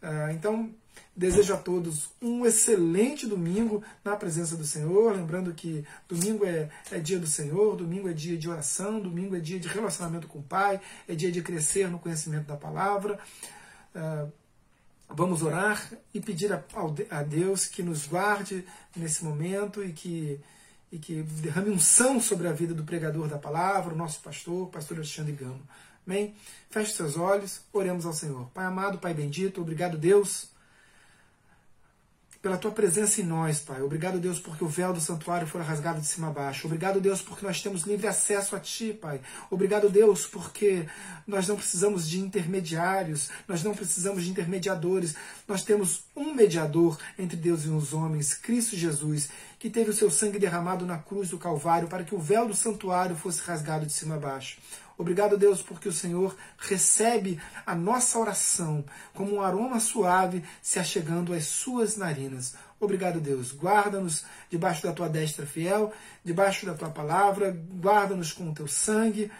É, 0.01 0.33
então, 0.33 0.69
Desejo 1.15 1.53
a 1.53 1.57
todos 1.57 2.09
um 2.19 2.43
excelente 2.43 3.27
domingo 3.27 3.83
na 4.03 4.15
presença 4.15 4.57
do 4.57 4.65
Senhor. 4.65 5.15
Lembrando 5.15 5.53
que 5.53 5.85
domingo 6.09 6.43
é, 6.43 6.69
é, 6.91 6.97
dia 6.97 7.19
do 7.19 7.27
Senhor, 7.27 7.75
domingo 7.75 8.09
é 8.09 8.13
dia 8.13 8.35
de 8.35 8.49
oração, 8.49 8.99
domingo 8.99 9.35
é 9.35 9.39
dia 9.39 9.59
de 9.59 9.67
relacionamento 9.67 10.27
com 10.27 10.39
o 10.39 10.43
Pai, 10.43 10.81
é 11.07 11.13
dia 11.13 11.31
de 11.31 11.43
crescer 11.43 11.87
no 11.87 11.99
conhecimento 11.99 12.47
da 12.47 12.57
palavra. 12.57 13.19
Uh, 13.95 14.31
vamos 15.07 15.43
orar 15.43 15.87
e 16.15 16.19
pedir 16.19 16.51
a, 16.51 16.63
a, 17.11 17.21
Deus 17.21 17.67
que 17.67 17.83
nos 17.83 18.07
guarde 18.07 18.65
nesse 18.95 19.23
momento 19.23 19.83
e 19.83 19.93
que, 19.93 20.39
e 20.91 20.97
que 20.97 21.21
derrame 21.21 21.69
unção 21.69 22.19
sobre 22.19 22.47
a 22.47 22.51
vida 22.51 22.73
do 22.73 22.83
pregador 22.83 23.27
da 23.27 23.37
palavra, 23.37 23.93
o 23.93 23.97
nosso 23.97 24.19
pastor, 24.21 24.67
pastor 24.69 24.97
Alexandre 24.97 25.33
Gama. 25.33 25.61
Amém? 26.07 26.33
Feche 26.71 26.93
seus 26.93 27.15
olhos, 27.17 27.61
oremos 27.71 28.03
ao 28.07 28.13
Senhor. 28.13 28.49
Pai 28.51 28.65
amado, 28.65 28.97
Pai 28.97 29.13
bendito, 29.13 29.61
obrigado, 29.61 29.95
Deus 29.95 30.51
pela 32.43 32.57
tua 32.57 32.71
presença 32.71 33.21
em 33.21 33.23
nós, 33.23 33.61
Pai. 33.61 33.81
Obrigado, 33.81 34.19
Deus, 34.19 34.37
porque 34.37 34.65
o 34.65 34.67
véu 34.67 34.91
do 34.91 34.99
santuário 34.99 35.47
foi 35.47 35.61
rasgado 35.61 36.01
de 36.01 36.07
cima 36.07 36.27
a 36.27 36.29
baixo. 36.29 36.67
Obrigado, 36.67 36.99
Deus, 36.99 37.21
porque 37.21 37.45
nós 37.45 37.61
temos 37.61 37.83
livre 37.83 38.05
acesso 38.05 38.53
a 38.53 38.59
Ti, 38.59 38.91
Pai. 38.91 39.21
Obrigado, 39.49 39.89
Deus, 39.89 40.27
porque 40.27 40.85
nós 41.25 41.47
não 41.47 41.55
precisamos 41.55 42.05
de 42.05 42.19
intermediários, 42.19 43.29
nós 43.47 43.63
não 43.63 43.73
precisamos 43.73 44.25
de 44.25 44.29
intermediadores. 44.29 45.15
Nós 45.47 45.63
temos 45.63 46.03
um 46.13 46.33
mediador 46.33 46.99
entre 47.17 47.37
Deus 47.37 47.63
e 47.63 47.69
os 47.69 47.93
homens, 47.93 48.33
Cristo 48.33 48.75
Jesus, 48.75 49.29
que 49.57 49.69
teve 49.69 49.91
o 49.91 49.93
seu 49.93 50.11
sangue 50.11 50.37
derramado 50.37 50.85
na 50.85 50.97
cruz 50.97 51.29
do 51.29 51.37
Calvário 51.37 51.87
para 51.87 52.03
que 52.03 52.13
o 52.13 52.19
véu 52.19 52.45
do 52.45 52.53
santuário 52.53 53.15
fosse 53.15 53.39
rasgado 53.39 53.85
de 53.85 53.93
cima 53.93 54.15
a 54.15 54.19
baixo. 54.19 54.57
Obrigado, 54.97 55.37
Deus, 55.37 55.61
porque 55.61 55.89
o 55.89 55.93
Senhor 55.93 56.35
recebe 56.57 57.39
a 57.65 57.73
nossa 57.73 58.19
oração 58.19 58.85
como 59.13 59.35
um 59.35 59.41
aroma 59.41 59.79
suave 59.79 60.43
se 60.61 60.79
achegando 60.79 61.33
às 61.33 61.45
suas 61.45 61.97
narinas. 61.97 62.53
Obrigado, 62.79 63.19
Deus. 63.19 63.51
Guarda-nos 63.51 64.23
debaixo 64.49 64.83
da 64.83 64.93
tua 64.93 65.09
destra 65.09 65.45
fiel, 65.45 65.91
debaixo 66.23 66.65
da 66.65 66.73
tua 66.73 66.89
palavra, 66.89 67.51
guarda-nos 67.51 68.31
com 68.33 68.49
o 68.49 68.53
teu 68.53 68.67
sangue. 68.67 69.31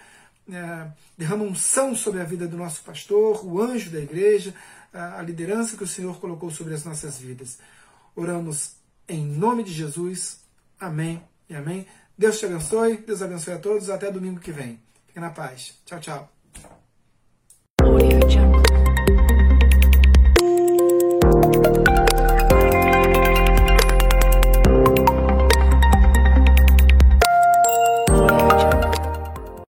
É, 0.51 0.87
derrama 1.17 1.45
unção 1.45 1.95
sobre 1.95 2.19
a 2.19 2.25
vida 2.25 2.47
do 2.47 2.57
nosso 2.57 2.83
pastor, 2.83 3.45
o 3.45 3.61
anjo 3.61 3.89
da 3.89 3.99
igreja, 3.99 4.53
a 4.91 5.21
liderança 5.21 5.77
que 5.77 5.83
o 5.83 5.87
Senhor 5.87 6.19
colocou 6.19 6.51
sobre 6.51 6.73
as 6.73 6.83
nossas 6.83 7.17
vidas. 7.17 7.59
Oramos 8.15 8.73
em 9.07 9.25
nome 9.25 9.63
de 9.63 9.73
Jesus. 9.73 10.39
Amém 10.79 11.23
e 11.49 11.55
amém. 11.55 11.87
Deus 12.17 12.39
te 12.39 12.45
abençoe, 12.45 12.97
Deus 12.97 13.21
abençoe 13.21 13.53
a 13.53 13.59
todos. 13.59 13.89
Até 13.89 14.11
domingo 14.11 14.39
que 14.39 14.51
vem. 14.51 14.79
Fique 15.13 15.21
na 15.21 15.29
paz. 15.29 15.79
Tchau, 15.85 15.99
tchau. 15.99 16.42